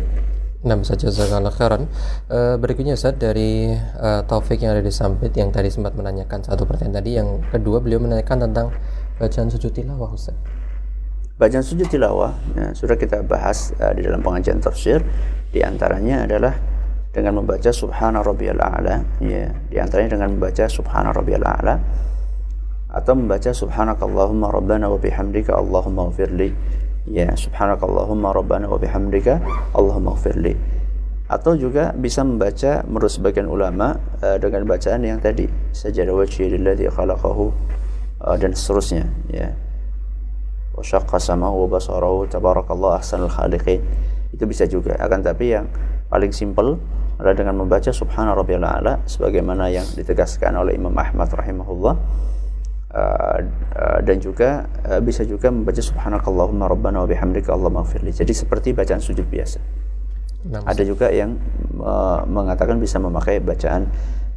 [0.64, 1.92] Nah, saja jazakallah khairan.
[2.32, 6.64] E, berikutnya Ustaz dari e, Taufik yang ada di Sampit yang tadi sempat menanyakan satu
[6.64, 7.20] pertanyaan tadi.
[7.20, 8.72] Yang kedua beliau menanyakan tentang
[9.20, 10.40] bacaan sujud tilawah Ustaz.
[11.36, 15.04] Bacaan sujud tilawah ya, sudah kita bahas e, di dalam pengajian tafsir.
[15.52, 16.56] Di antaranya adalah
[17.14, 21.78] dengan membaca subhana rabbiyal a'la ya di antaranya dengan membaca subhana rabbiyal a'la
[22.90, 26.50] atau membaca subhanakallahumma rabbana wa bihamdika allahumma ghfirli
[27.08, 29.44] ya subhanakallahumma rabbana wa bihamdika
[29.76, 30.56] allahumma gfirli
[31.34, 36.92] atau juga bisa membaca menurut sebagian ulama uh, dengan bacaan yang tadi sajadah wajhi lilladzi
[36.94, 37.50] khalaqahu
[38.22, 39.50] uh, dan seterusnya ya.
[40.74, 43.82] Wa syaqqa samahu wa basarahu tabarakallahu ahsanul khaliqin.
[44.34, 44.98] Itu bisa juga.
[44.98, 45.70] Akan tapi yang
[46.10, 46.82] paling simpel
[47.18, 51.94] adalah dengan membaca subhana rabbiyal a'la sebagaimana yang ditegaskan oleh Imam Ahmad rahimahullah
[52.94, 53.42] Uh,
[53.74, 58.14] uh, dan juga uh, bisa juga membaca subhanakallahumma rabbana wa bihamdika allahumma gfirli.
[58.14, 59.58] Jadi seperti bacaan sujud biasa.
[60.54, 61.34] Nah, Ada juga yang
[61.82, 63.90] uh, mengatakan bisa memakai bacaan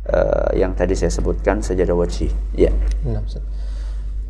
[0.08, 2.32] uh, yang tadi saya sebutkan sajadah wajhi.
[2.56, 2.72] Ya.
[3.04, 3.20] Nah,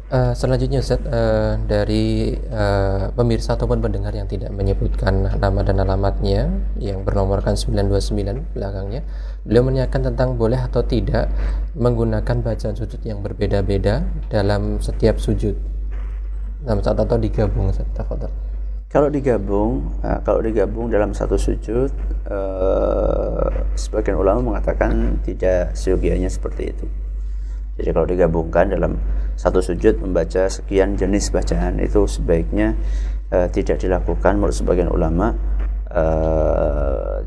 [0.06, 6.46] Uh, selanjutnya Ustaz uh, dari uh, pemirsa ataupun pendengar yang tidak menyebutkan nama dan alamatnya
[6.78, 9.02] yang bernomorkan 929 belakangnya
[9.42, 11.26] beliau menanyakan tentang boleh atau tidak
[11.74, 15.58] menggunakan bacaan sujud yang berbeda-beda dalam setiap sujud.
[16.62, 17.90] Dalam saat atau digabung Ustaz
[18.86, 21.90] kalau digabung uh, kalau digabung dalam satu sujud
[22.30, 26.86] uh, sebagian ulama mengatakan tidak seyogianya seperti itu
[27.76, 28.96] jadi kalau digabungkan dalam
[29.36, 32.72] satu sujud membaca sekian jenis bacaan itu sebaiknya
[33.30, 35.36] uh, tidak dilakukan menurut sebagian ulama
[35.92, 37.20] uh,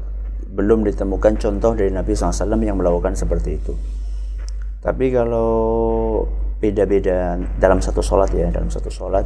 [0.50, 3.74] belum ditemukan contoh dari Nabi SAW yang melakukan seperti itu.
[4.82, 5.52] Tapi kalau
[6.60, 9.24] beda-beda dalam satu sholat ya dalam satu sholat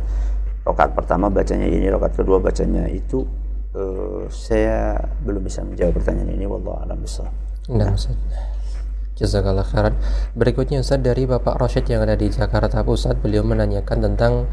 [0.62, 3.26] rokat pertama bacanya ini rokat kedua bacanya itu
[3.74, 7.32] uh, saya belum bisa menjawab pertanyaan ini wallahu alam besar.
[7.72, 7.96] Nah,
[9.24, 9.96] Jazakallah khairan.
[10.36, 14.52] Berikutnya Ustaz dari Bapak Rosyid yang ada di Jakarta Pusat, beliau menanyakan tentang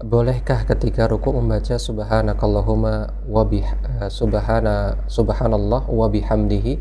[0.00, 3.64] bolehkah ketika ruku membaca subhanakallahumma wa bih
[4.00, 6.76] eh, subhana subhanallah wa bihamdihi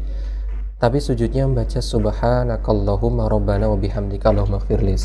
[0.76, 4.96] tapi sujudnya membaca subhanakallahumma rabbana wa bihamdika allahumma ighfirli.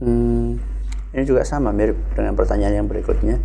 [0.00, 0.56] Hmm,
[1.12, 3.36] ini juga sama mirip dengan pertanyaan yang berikutnya.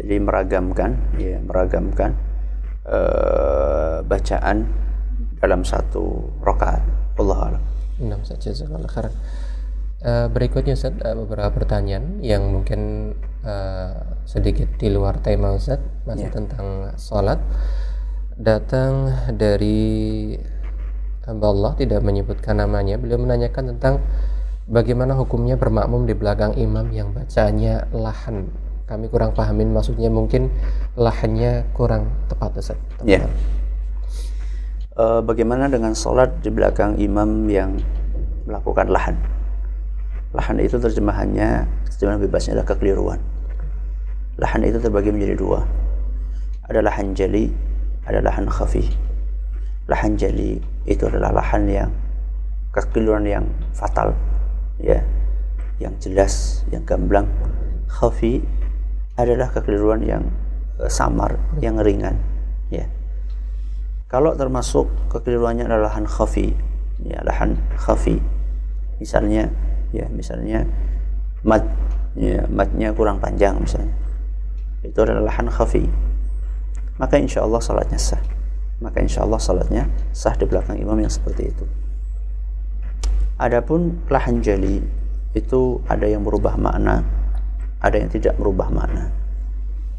[0.00, 2.14] Jadi meragamkan, ya meragamkan
[2.88, 4.70] uh, bacaan
[5.38, 6.82] dalam satu rakaat.
[7.18, 7.62] Allah alam.
[7.98, 9.14] Enam saja khairan.
[9.98, 13.12] Uh, berikutnya Ustaz, uh, beberapa pertanyaan yang mungkin
[13.42, 16.34] uh, sedikit di luar tema Ustaz, masih yeah.
[16.38, 17.42] tentang sholat.
[18.38, 20.38] Datang dari
[21.26, 23.98] hamba Allah tidak menyebutkan namanya, beliau menanyakan tentang
[24.70, 28.46] bagaimana hukumnya bermakmum di belakang imam yang bacanya lahan.
[28.86, 30.54] Kami kurang pahamin maksudnya mungkin
[30.94, 32.78] lahannya kurang tepat Ustaz.
[33.02, 33.26] Yeah
[34.98, 37.78] uh, bagaimana dengan sholat di belakang imam yang
[38.44, 39.16] melakukan lahan?
[40.34, 43.20] Lahan itu terjemahannya terjemahan bebasnya adalah kekeliruan.
[44.36, 45.64] Lahan itu terbagi menjadi dua.
[46.68, 47.48] Ada lahan jali
[48.04, 48.84] ada lahan khafi
[49.88, 51.90] lahan jali itu adalah lahan yang
[52.76, 54.12] kekeliruan yang fatal
[54.76, 55.00] ya.
[55.78, 56.32] Yang jelas
[56.74, 57.30] yang gamblang.
[57.88, 58.44] Khafi
[59.16, 60.22] adalah kekeliruan yang
[60.76, 62.18] uh, samar yang ringan
[62.68, 62.84] ya
[64.08, 66.56] kalau termasuk kekeliruannya adalah lahan khafi,
[67.04, 68.16] ya lahan khafi.
[68.96, 69.52] Misalnya,
[69.92, 70.64] ya misalnya
[71.44, 71.60] mat,
[72.16, 73.92] ya matnya kurang panjang misalnya.
[74.80, 75.84] Itu adalah lahan khafi.
[76.96, 78.24] Maka insya Allah salatnya sah.
[78.80, 79.84] Maka insya Allah salatnya
[80.16, 81.64] sah di belakang imam yang seperti itu.
[83.36, 84.82] Adapun lahan jali
[85.36, 87.04] itu ada yang merubah makna,
[87.78, 89.12] ada yang tidak merubah makna.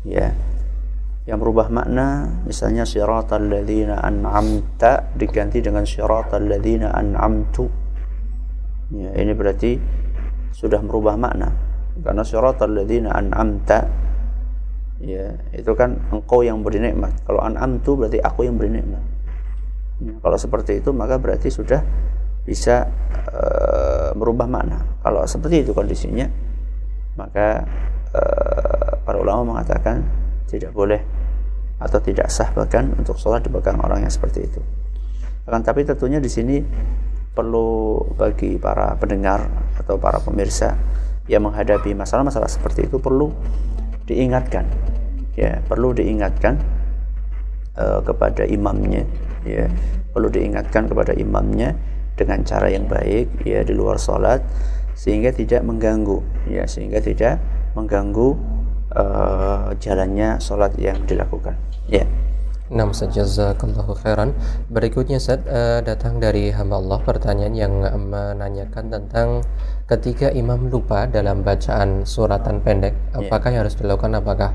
[0.01, 0.34] Ya,
[1.28, 7.89] yang berubah makna misalnya siratal ladzina an'amta diganti dengan siratal ladzina an'amtu
[8.89, 9.78] Ya, ini berarti
[10.49, 11.53] sudah merubah makna.
[12.01, 13.86] Karena siratal ladzina an'amta
[14.97, 17.13] ya, itu kan engkau yang beri nikmat.
[17.22, 19.03] Kalau an'amtu berarti aku yang beri nikmat.
[20.01, 21.86] Ya, kalau seperti itu maka berarti sudah
[22.49, 22.89] bisa
[23.30, 24.82] uh, merubah makna.
[25.05, 26.26] Kalau seperti itu kondisinya
[27.13, 27.61] maka
[28.15, 30.01] uh, para ulama mengatakan
[30.50, 31.00] tidak boleh
[31.80, 34.60] atau tidak sah bahkan untuk sholat di belakang orang yang seperti itu.
[35.47, 36.60] Akan tapi tentunya di sini
[37.32, 39.47] perlu bagi para pendengar
[39.80, 40.76] atau para pemirsa
[41.32, 43.32] yang menghadapi masalah-masalah seperti itu perlu
[44.10, 44.68] diingatkan.
[45.39, 46.60] Ya perlu diingatkan
[47.80, 49.08] uh, kepada imamnya.
[49.47, 49.72] Ya
[50.12, 51.80] perlu diingatkan kepada imamnya
[52.20, 54.43] dengan cara yang baik ya di luar sholat
[55.00, 56.20] sehingga tidak mengganggu.
[56.52, 57.39] Ya sehingga tidak
[57.72, 58.59] mengganggu
[58.96, 61.54] uh, jalannya sholat yang dilakukan
[61.90, 62.10] ya yeah.
[62.70, 64.38] Nah, jazakallahu khairan.
[64.70, 69.42] Berikutnya Ustaz uh, datang dari hamba Allah pertanyaan yang menanyakan tentang
[69.90, 73.26] ketika imam lupa dalam bacaan suratan pendek, yeah.
[73.26, 74.22] apakah yang harus dilakukan?
[74.22, 74.54] Apakah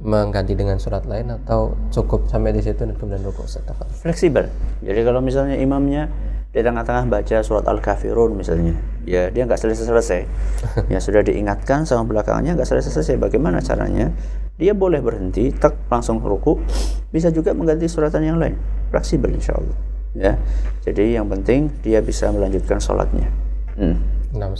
[0.00, 3.68] mengganti dengan surat lain atau cukup sampai di situ dan kemudian rukuk Ustaz?
[4.00, 4.48] Fleksibel.
[4.80, 6.08] Jadi kalau misalnya imamnya
[6.50, 8.74] di tengah-tengah baca surat Al-Kafirun misalnya,
[9.06, 10.20] ya dia nggak selesai-selesai.
[10.92, 13.22] ya sudah diingatkan sama belakangnya nggak selesai-selesai.
[13.22, 14.10] Bagaimana caranya?
[14.60, 16.60] dia boleh berhenti tak langsung ruku
[17.08, 18.60] bisa juga mengganti suratan yang lain
[18.92, 19.76] fleksibel insya Allah
[20.12, 20.32] ya
[20.84, 23.32] jadi yang penting dia bisa melanjutkan sholatnya
[23.80, 23.96] hmm.
[24.36, 24.52] nah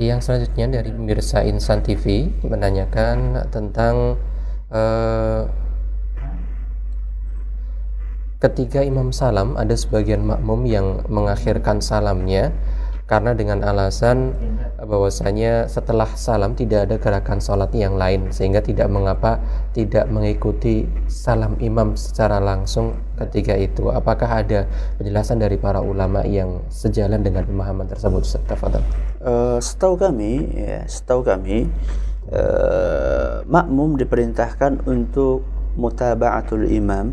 [0.00, 4.16] yang selanjutnya dari pemirsa Insan TV menanyakan tentang
[4.72, 5.44] uh,
[8.40, 12.56] ketika imam salam ada sebagian makmum yang mengakhirkan salamnya
[13.04, 14.38] karena dengan alasan
[14.78, 19.42] bahwasanya setelah salam tidak ada gerakan sholat yang lain sehingga tidak mengapa
[19.74, 23.90] tidak mengikuti salam imam secara langsung ketika itu.
[23.90, 28.22] Apakah ada penjelasan dari para ulama yang sejalan dengan pemahaman tersebut
[29.26, 31.66] uh, setahu kami ya setahu kami
[32.30, 35.42] uh, makmum diperintahkan untuk
[35.74, 37.10] mutaba'atul imam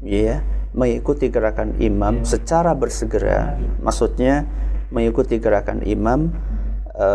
[0.00, 0.40] ya
[0.74, 3.56] mengikuti gerakan imam secara bersegera.
[3.78, 4.44] Maksudnya
[4.90, 6.34] mengikuti gerakan imam
[6.90, 7.08] e,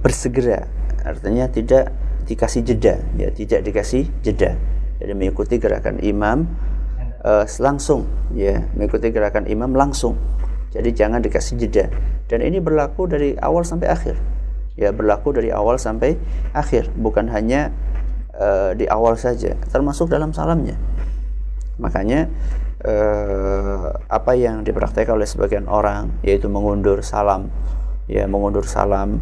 [0.00, 0.70] bersegera.
[1.02, 1.90] Artinya tidak
[2.30, 3.02] dikasih jeda.
[3.18, 4.54] Ya tidak dikasih jeda.
[5.02, 6.46] Jadi mengikuti gerakan imam
[7.26, 8.06] e, langsung.
[8.38, 10.14] Ya mengikuti gerakan imam langsung.
[10.70, 11.90] Jadi jangan dikasih jeda.
[12.30, 14.14] Dan ini berlaku dari awal sampai akhir.
[14.78, 16.14] Ya berlaku dari awal sampai
[16.54, 16.94] akhir.
[16.94, 17.74] Bukan hanya
[18.30, 19.58] e, di awal saja.
[19.74, 20.78] Termasuk dalam salamnya
[21.80, 22.28] makanya
[22.84, 27.48] eh, apa yang dipraktekkan oleh sebagian orang yaitu mengundur salam
[28.06, 29.20] ya mengundur salam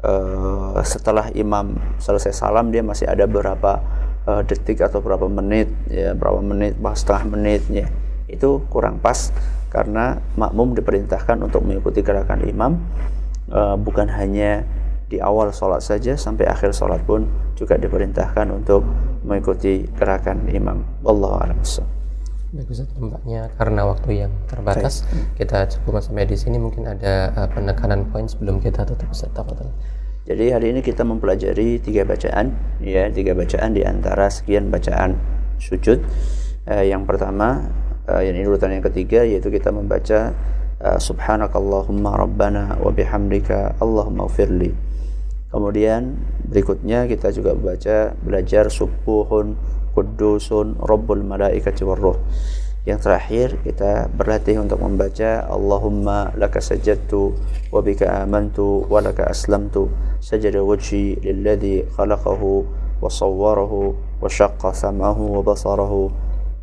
[0.00, 3.84] eh, setelah imam selesai salam dia masih ada beberapa
[4.24, 7.86] eh, detik atau berapa menit ya berapa menit bahkan setengah menit ya.
[8.30, 9.34] Itu kurang pas
[9.74, 12.72] karena makmum diperintahkan untuk mengikuti gerakan imam
[13.50, 14.64] eh, bukan hanya
[15.10, 17.26] di awal sholat saja sampai akhir sholat pun
[17.58, 18.86] juga diperintahkan untuk
[19.26, 20.86] mengikuti gerakan imam.
[21.02, 21.58] Allah a'lam
[22.50, 25.46] Baik Ustaz, nampaknya karena waktu yang terbatas Baik.
[25.46, 29.30] kita cukup sampai di sini mungkin ada uh, penekanan poin sebelum kita tutup Ustaz.
[29.30, 29.70] Tafadhol.
[30.26, 32.50] Jadi hari ini kita mempelajari tiga bacaan
[32.82, 35.14] ya, tiga bacaan di antara sekian bacaan
[35.62, 36.02] sujud.
[36.66, 37.70] Uh, yang pertama
[38.10, 40.34] uh, yang ini urutan yang ketiga yaitu kita membaca
[40.82, 44.89] uh, subhanakallahumma rabbana wa bihamdika allahumma ufirli.
[45.50, 46.14] Kemudian
[46.46, 49.58] berikutnya kita juga membaca belajar subuhun
[49.90, 52.14] Qudusun Rabbul Malaikati Warruh
[52.88, 57.36] yang terakhir kita berlatih untuk membaca Allahumma laka sajadtu
[57.68, 59.92] wa bika amantu wa laka aslamtu.
[60.24, 62.64] Sajada wajhi lilladhi khalaqahu
[63.00, 66.08] wa sawwarahu wa syaqqa sam'ahu wa basarahu.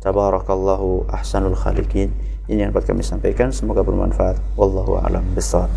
[0.02, 2.10] Tabarakallahu ahsanul khaliqin.
[2.50, 3.54] Ini yang dapat kami sampaikan.
[3.54, 4.42] Semoga bermanfaat.
[4.58, 5.70] Wallahu alam besar